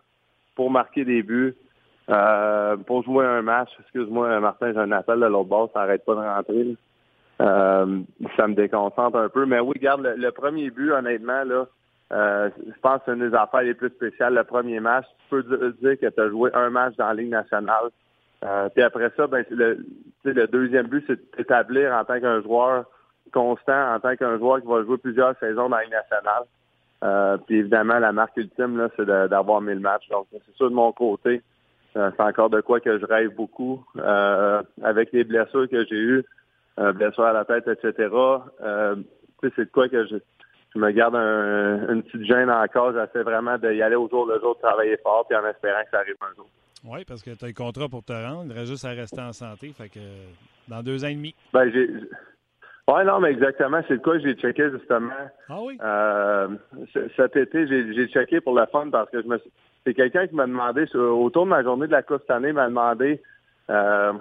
[0.55, 1.55] pour marquer des buts,
[2.09, 3.71] euh, pour jouer un match.
[3.81, 6.77] Excuse-moi, Martin, j'ai un appel de l'autre bord, ça n'arrête pas de rentrer.
[7.41, 8.01] Euh,
[8.37, 9.47] ça me déconcentre un peu.
[9.47, 11.66] Mais oui, regarde, le, premier but, honnêtement, là,
[12.12, 14.34] euh, je pense que c'est une des affaires les plus spéciales.
[14.34, 17.30] Le premier match, tu peux dire que tu as joué un match dans la Ligue
[17.30, 17.91] nationale.
[18.45, 19.84] Euh, puis après ça, ben, le,
[20.24, 22.84] le deuxième but, c'est d'établir en tant qu'un joueur
[23.32, 26.45] constant, en tant qu'un joueur qui va jouer plusieurs saisons dans la Ligue nationale.
[27.05, 30.09] Euh, puis évidemment, la marque ultime, là, c'est d'avoir mis le match.
[30.09, 31.43] Donc, c'est sûr de mon côté.
[31.97, 33.84] Euh, c'est encore de quoi que je rêve beaucoup.
[33.97, 36.24] Euh, avec les blessures que j'ai eues,
[36.95, 38.09] blessures à la tête, etc.
[39.41, 40.16] c'est de quoi que je,
[40.74, 42.93] me garde une petite gêne encore.
[42.93, 45.91] J'essaie vraiment d'y aller au jour le jour, de travailler fort, puis en espérant que
[45.91, 46.49] ça arrive un jour.
[46.85, 48.45] Oui, parce que tu as le contrat pour te rendre.
[48.47, 49.72] Il reste juste à rester en santé.
[49.72, 50.01] Fait que
[50.68, 51.35] dans deux ans et demi.
[51.53, 51.89] Ben, j'ai
[52.89, 53.81] oui, non, mais exactement.
[53.89, 55.11] C'est de quoi j'ai checké justement.
[55.49, 55.77] Ah oui?
[55.83, 56.49] Euh,
[57.16, 59.41] cet été, j'ai checké pour le fun parce que je me
[59.85, 62.68] c'est quelqu'un qui m'a demandé, autour de ma journée de la Coupe cette année, m'a
[62.68, 63.22] demandé
[63.70, 64.12] euh,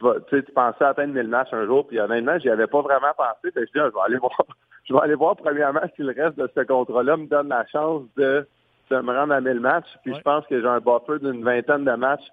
[0.00, 2.66] tu, vas, tu, sais, tu pensais atteindre 1000 matchs un jour, puis honnêtement, j'y avais
[2.66, 3.52] pas vraiment pensé.
[3.54, 4.46] Puis je dis, ah, je vais aller voir.
[4.84, 8.02] Je vais aller voir premièrement si le reste de ce contrat-là me donne la chance
[8.16, 8.46] de,
[8.90, 9.86] de me rendre à 1000 matchs.
[10.02, 12.26] Puis je pense que j'ai un buffer d'une vingtaine de matchs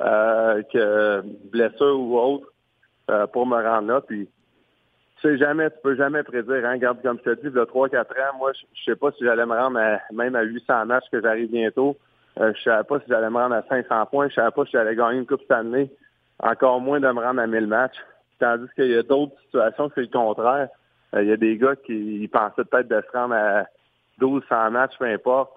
[0.00, 2.46] euh, que blessure ou autre
[3.10, 4.00] euh, pour me rendre là.
[4.00, 4.28] Puis
[5.20, 6.64] tu sais jamais, tu peux jamais prédire.
[6.64, 6.72] Hein?
[6.72, 9.22] Regarde, comme je te dis, il y a 3-4 ans, moi, je sais pas si
[9.22, 9.78] j'allais me rendre
[10.12, 11.96] même à 800 matchs que j'arrive bientôt.
[12.40, 14.28] Euh, je savais pas si j'allais me rendre à 500 points.
[14.28, 15.90] Je savais pas si j'allais gagner une Coupe Stanley.
[16.42, 17.98] Encore moins de me rendre à 1000 matchs.
[18.38, 20.68] Tandis qu'il y a d'autres situations, c'est le contraire.
[21.14, 23.66] Euh, il y a des gars qui pensaient peut-être de se rendre à
[24.20, 25.52] 1200 matchs, peu importe.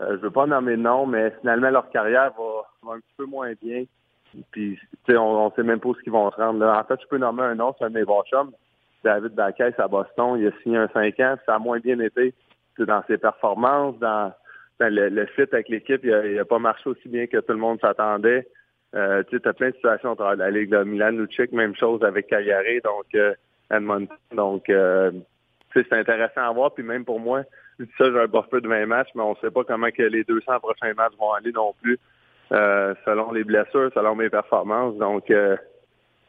[0.00, 3.24] Euh, je veux pas nommer de nom, mais finalement, leur carrière va, un petit peu
[3.24, 3.84] moins bien.
[4.52, 4.78] Puis,
[5.08, 6.64] on, on sait même pas où ils vont se rendre.
[6.64, 8.04] En fait, je peux nommer un nom, c'est un de mes
[9.02, 10.38] David Baquès à Boston.
[10.38, 12.34] Il a signé un 5 ans, ça a moins bien été
[12.78, 14.32] dans ses performances, dans,
[14.80, 16.00] le, le, fit avec l'équipe.
[16.04, 18.46] Il n'a pas marché aussi bien que tout le monde s'attendait.
[18.94, 22.26] Euh, tu as plein de situations dans la Ligue de Milan, Lucic, même chose avec
[22.26, 23.34] Cagliari, donc euh,
[23.70, 24.16] Edmonton.
[24.32, 25.10] Donc, euh,
[25.74, 26.72] c'est intéressant à voir.
[26.72, 27.42] Puis même pour moi,
[27.78, 30.24] ça, j'ai un buffer de 20 matchs, mais on ne sait pas comment que les
[30.24, 31.98] 200 prochains matchs vont aller non plus,
[32.52, 34.96] euh, selon les blessures, selon mes performances.
[34.96, 35.56] Donc, euh,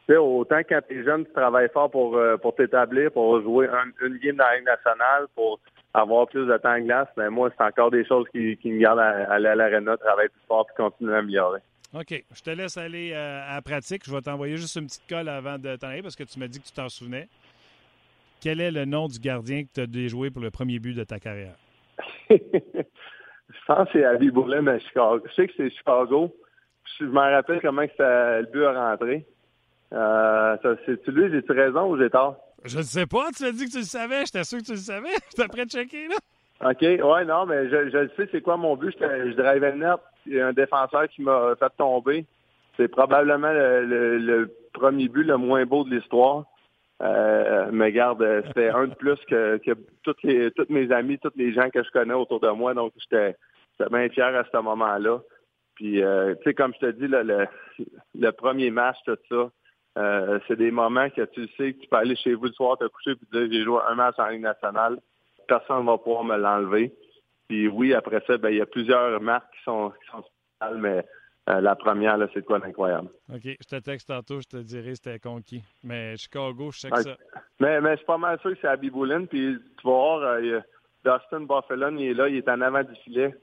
[0.08, 3.68] autant quand tu es jeune, tu travailles fort pour, euh, pour t'établir, pour jouer
[4.02, 5.60] une game dans la Ligue nationale, pour
[5.94, 8.70] avoir plus de temps en glace, mais ben, moi, c'est encore des choses qui, qui
[8.70, 11.60] me gardent à, aller à l'aréna, travailler plus fort et continuer à améliorer.
[11.94, 12.24] OK.
[12.34, 14.04] Je te laisse aller euh, à la pratique.
[14.06, 16.46] Je vais t'envoyer juste une petite colle avant de t'en aller parce que tu m'as
[16.46, 17.28] dit que tu t'en souvenais.
[18.40, 21.04] Quel est le nom du gardien que tu as déjoué pour le premier but de
[21.04, 21.54] ta carrière?
[22.30, 22.36] je
[23.66, 25.20] pense que c'est Abby Boulin à Chicago.
[25.26, 26.34] Je sais que c'est Chicago.
[26.98, 29.26] Je me rappelle comment que le but a rentré.
[29.92, 32.36] Euh, C'est-tu lui, j'ai-tu raison ou j'ai tort?
[32.64, 34.72] Je ne sais pas, tu as dit que tu le savais, j'étais sûr que tu
[34.72, 35.08] le savais.
[35.30, 36.16] J'étais prêt de checker, là.
[36.70, 38.94] OK, ouais, non, mais je, je sais c'est quoi mon but.
[39.00, 39.98] Je, je drivais net.
[40.30, 42.26] Un défenseur qui m'a fait tomber.
[42.76, 46.44] C'est probablement le, premier but le moins beau de l'histoire.
[47.02, 49.72] Euh, mais garde, c'était un de plus que, que
[50.02, 52.74] toutes les, tous mes amis, tous les gens que je connais autour de moi.
[52.74, 53.36] Donc, j'étais
[53.90, 55.20] bien fier à ce moment-là.
[55.74, 57.46] Puis, euh, tu sais, comme je te dis, le,
[58.14, 59.50] le premier match, tout ça,
[59.98, 62.78] euh, c'est des moments que tu sais que tu peux aller chez vous le soir,
[62.78, 64.98] te coucher et dire j'ai joué un match en Ligue nationale.
[65.48, 66.92] Personne ne va pouvoir me l'enlever.
[67.50, 70.78] Puis oui, après ça, ben, il y a plusieurs marques qui sont, qui sont spéciales,
[70.80, 71.04] mais
[71.48, 73.08] euh, la première, là, c'est quoi d'incroyable.
[73.28, 73.42] OK.
[73.42, 75.64] Je te texte tantôt, je te dirai c'était conquis.
[75.82, 77.16] Mais Chicago, je sais que ça.
[77.58, 79.24] Mais, mais je suis pas mal sûr que c'est Abby Boulin.
[79.24, 80.60] Puis tu vas voir, euh,
[81.04, 83.34] Dustin Buffalo, il est là, il est en avant du filet.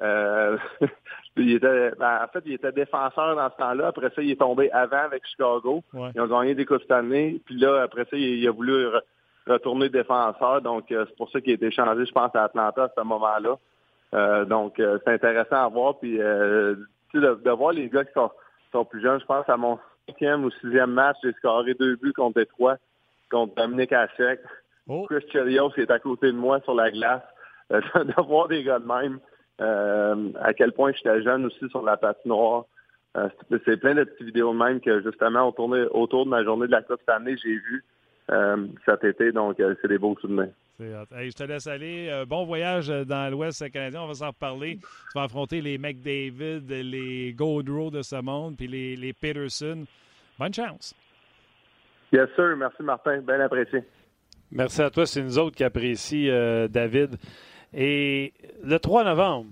[0.00, 0.56] Euh,
[1.36, 3.88] il était, ben, en fait, il était défenseur dans ce temps-là.
[3.88, 5.82] Après ça, il est tombé avant avec Chicago.
[6.14, 7.42] Ils ont gagné des Coupes cette année.
[7.44, 8.86] Puis là, après ça, il, a voulu
[9.46, 10.62] retourner défenseur.
[10.62, 13.02] Donc, euh, c'est pour ça qu'il a été changé, je pense, à Atlanta à ce
[13.02, 13.56] moment-là.
[14.14, 15.98] Euh, donc, c'est intéressant à voir.
[15.98, 16.78] Puis, de,
[17.14, 18.30] de, voir les gars qui sont,
[18.72, 22.12] sont plus jeunes, je pense à mon cinquième ou sixième match, j'ai scoré deux buts
[22.12, 22.76] contre Détroit,
[23.30, 24.40] contre Dominique Hachek.
[24.88, 25.04] Oh.
[25.10, 27.22] Chris Chelios qui est à côté de moi sur la glace.
[27.70, 29.18] de voir des gars de même.
[29.60, 32.64] Euh, à quel point j'étais jeune aussi sur la patinoire.
[33.16, 33.28] Euh,
[33.64, 36.72] c'est plein de petites vidéos même que justement autour de, autour de ma journée de
[36.72, 37.95] la Coupe cette année, j'ai vu euh,
[38.28, 39.32] cet été.
[39.32, 40.50] Donc, c'est des beaux souvenirs.
[40.78, 42.24] Hey, je te laisse aller.
[42.28, 44.02] bon voyage dans l'Ouest canadien.
[44.02, 44.76] On va s'en reparler.
[44.76, 49.84] Tu vas affronter les McDavid, les Gaudreau de ce monde, puis les, les Peterson.
[50.38, 50.94] Bonne chance.
[52.12, 52.56] Bien sûr.
[52.56, 53.18] Merci, Martin.
[53.20, 53.82] Bien apprécié.
[54.52, 55.06] Merci à toi.
[55.06, 57.16] C'est nous autres qui apprécions, David.
[57.72, 59.46] Et le 3 novembre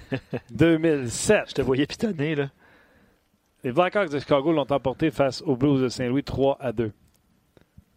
[0.50, 1.50] 2007.
[1.50, 2.50] Je te voyais pitonner, là.
[3.62, 6.92] Les Blackhawks de Chicago l'ont emporté face aux Blues de Saint-Louis 3 à 2.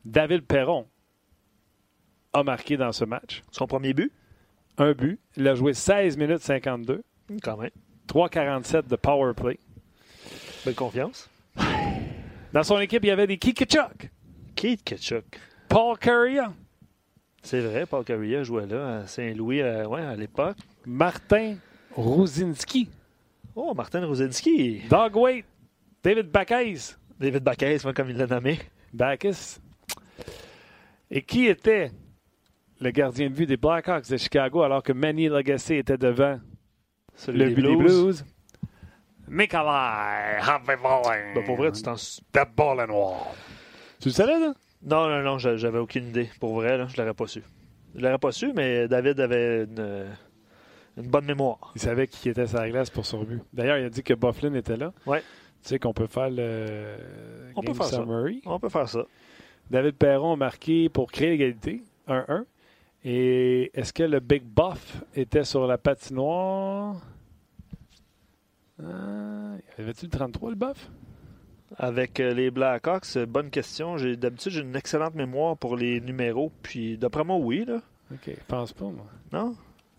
[0.07, 0.87] David Perron
[2.31, 3.43] a marqué dans ce match.
[3.51, 4.13] Son premier but?
[4.77, 5.19] Un but.
[5.35, 7.03] Il a joué 16 minutes 52.
[7.43, 7.71] Quand même.
[8.07, 9.59] 3,47 de power play.
[10.63, 11.29] Belle confiance.
[12.53, 14.09] Dans son équipe, il y avait des Kikachuk.
[14.55, 15.25] Keith Ketchuk.
[15.67, 16.53] Paul Curria.
[17.43, 20.55] C'est vrai, Paul Carrier jouait là à Saint-Louis euh, ouais, à l'époque.
[20.85, 21.57] Martin
[21.91, 22.89] Rosinski.
[23.55, 24.83] Oh, Martin Rosinski.
[24.89, 25.45] Dog Waite.
[26.01, 26.95] David Bacchus.
[27.19, 28.57] David Bacchus, moi, comme il l'a nommé.
[28.93, 29.59] Bacchus.
[31.09, 31.91] Et qui était
[32.79, 36.39] le gardien de vue des Blackhawks de Chicago alors que Manny Legacy était devant
[37.15, 38.03] Celui le des but des Blues?
[38.03, 38.25] Blues?
[39.29, 40.39] Nikolai.
[40.65, 41.95] Ben, pour vrai, tu t'en...
[41.95, 43.17] The ball and wall.
[43.99, 44.53] Tu le savais, là?
[44.83, 46.29] Non, non, non, j'a- j'avais aucune idée.
[46.39, 47.41] Pour vrai, là, je l'aurais pas su.
[47.95, 50.09] Je l'aurais pas su, mais David avait une, euh,
[50.97, 51.71] une bonne mémoire.
[51.75, 53.41] Il savait qui était sur la glace pour son but.
[53.51, 54.93] D'ailleurs, il a dit que Bufflin était là.
[55.05, 55.21] Ouais.
[55.63, 56.95] Tu sais qu'on peut faire le
[57.55, 57.97] On peut game faire ça.
[57.97, 58.41] summary.
[58.45, 59.03] On peut faire ça.
[59.69, 62.45] David Perron a marqué pour créer l'égalité, 1-1.
[63.03, 67.01] Et est-ce que le Big Buff était sur la patinoire?
[68.81, 70.89] Ah, avait-tu le 33, le Buff?
[71.77, 73.97] Avec euh, les Blackhawks, euh, bonne question.
[73.97, 76.51] J'ai D'habitude, j'ai une excellente mémoire pour les numéros.
[76.63, 77.81] Puis, d'après moi, oui, là.
[78.11, 79.05] OK, je pense pas, moi.
[79.33, 79.55] Non?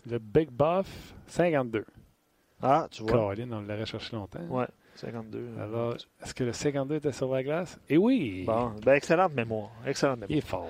[0.09, 1.85] Le Big Buff, 52.
[2.61, 3.11] Ah, tu vois.
[3.11, 4.43] Caroline, on l'aurait cherché longtemps.
[4.49, 4.67] Ouais,
[4.99, 5.39] 52.
[5.61, 7.79] Alors, est-ce que le 52 était sur la glace?
[7.89, 8.43] Et oui!
[8.45, 9.71] Bon, ben, excellente mémoire.
[9.85, 10.29] Excellente mémoire.
[10.31, 10.69] Il est fort.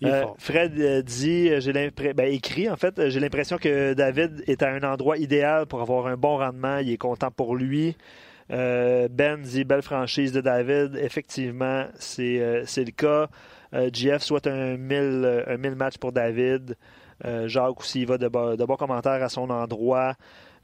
[0.00, 0.36] Il est Euh, fort.
[0.38, 4.42] Fred euh, dit, euh, j'ai l'impression, ben, écrit en fait, euh, j'ai l'impression que David
[4.46, 6.78] est à un endroit idéal pour avoir un bon rendement.
[6.78, 7.96] Il est content pour lui.
[8.50, 10.96] Euh, ben dit, belle franchise de David.
[10.96, 13.28] Effectivement, c'est euh, le cas.
[13.74, 16.76] Euh, GF souhaite un 1000, euh, un 1000 matchs pour David.
[17.24, 20.14] Euh, Jacques aussi, il va de, bo- de bons commentaires à son endroit.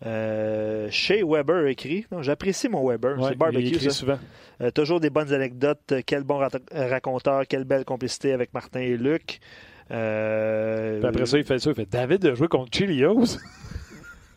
[0.04, 0.90] Euh,
[1.24, 3.90] Weber écrit, j'apprécie mon Weber, Ouais, c'est il barbecue écrit ça.
[3.90, 4.18] souvent.
[4.60, 5.94] Euh, toujours des bonnes anecdotes.
[6.06, 9.40] Quel bon ra- raconteur, quelle belle complicité avec Martin et Luc.
[9.90, 11.70] Euh, Puis après ça, il fait ça.
[11.70, 13.38] Il fait David a joué contre Chilios.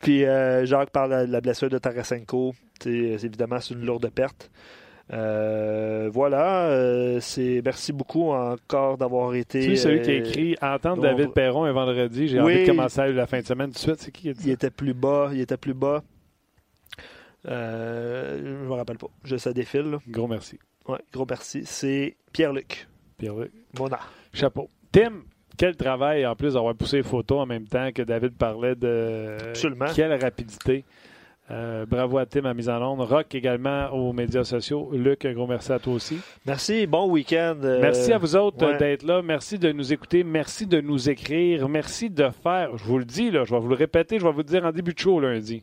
[0.00, 2.54] puis, euh, Jacques parle de la blessure de Tarasenko.
[2.82, 4.50] Sais, évidemment, c'est une lourde perte.
[5.12, 6.66] Euh, voilà.
[6.66, 9.60] euh, c'est merci beaucoup encore d'avoir été.
[9.60, 12.54] Tu sais, celui qui a euh, écrit Entendre donc- David Perron un vendredi, j'ai Oui.
[12.54, 13.98] envie de commencer la fin de semaine tout de suite.
[14.00, 14.52] C'est qui qui a dit Il ça?
[14.54, 15.30] était plus bas.
[15.32, 16.02] Il était plus bas.
[17.44, 19.06] Je me rappelle pas.
[19.24, 19.90] Je ça défile.
[19.90, 19.98] là.
[20.08, 20.58] Gros merci.
[20.88, 21.62] Ouais, gros merci.
[21.64, 22.88] C'est Pierre-Luc.
[23.18, 23.52] Pierre-Luc.
[23.78, 23.98] Mona.
[24.32, 24.68] Chapeau.
[24.92, 25.22] Tim,
[25.56, 29.36] quel travail en plus d'avoir poussé les photos en même temps que David parlait de.
[29.50, 29.86] Absolument.
[29.94, 30.84] Quelle rapidité.
[31.50, 33.00] Euh, bravo à Tim à mise en onde.
[33.02, 34.90] Rock également aux médias sociaux.
[34.92, 36.18] Luc, un gros merci à toi aussi.
[36.44, 36.86] Merci.
[36.88, 37.56] Bon week-end.
[37.62, 38.76] euh, Merci à vous autres ouais.
[38.78, 39.22] d'être là.
[39.22, 40.24] Merci de nous écouter.
[40.24, 41.68] Merci de nous écrire.
[41.68, 42.76] Merci de faire.
[42.76, 44.64] Je vous le dis, là, je vais vous le répéter, je vais vous le dire
[44.64, 45.62] en début de show lundi.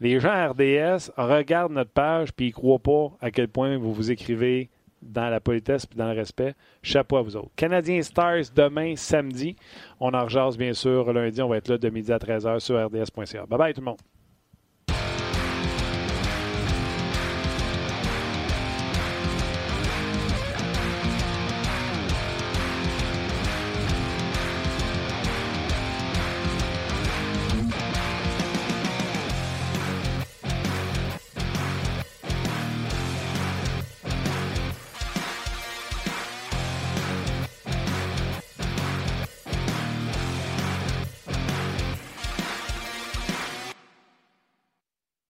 [0.00, 3.78] Les gens à RDS regardent notre page puis ils ne croient pas à quel point
[3.78, 4.68] vous vous écrivez
[5.00, 6.54] dans la politesse et dans le respect.
[6.82, 7.50] Chapeau à vous autres.
[7.56, 9.56] Canadiens Stars demain, samedi.
[10.00, 11.40] On en rejase bien sûr lundi.
[11.40, 13.46] On va être là de midi à 13h sur rds.ca.
[13.46, 13.98] Bye bye tout le monde.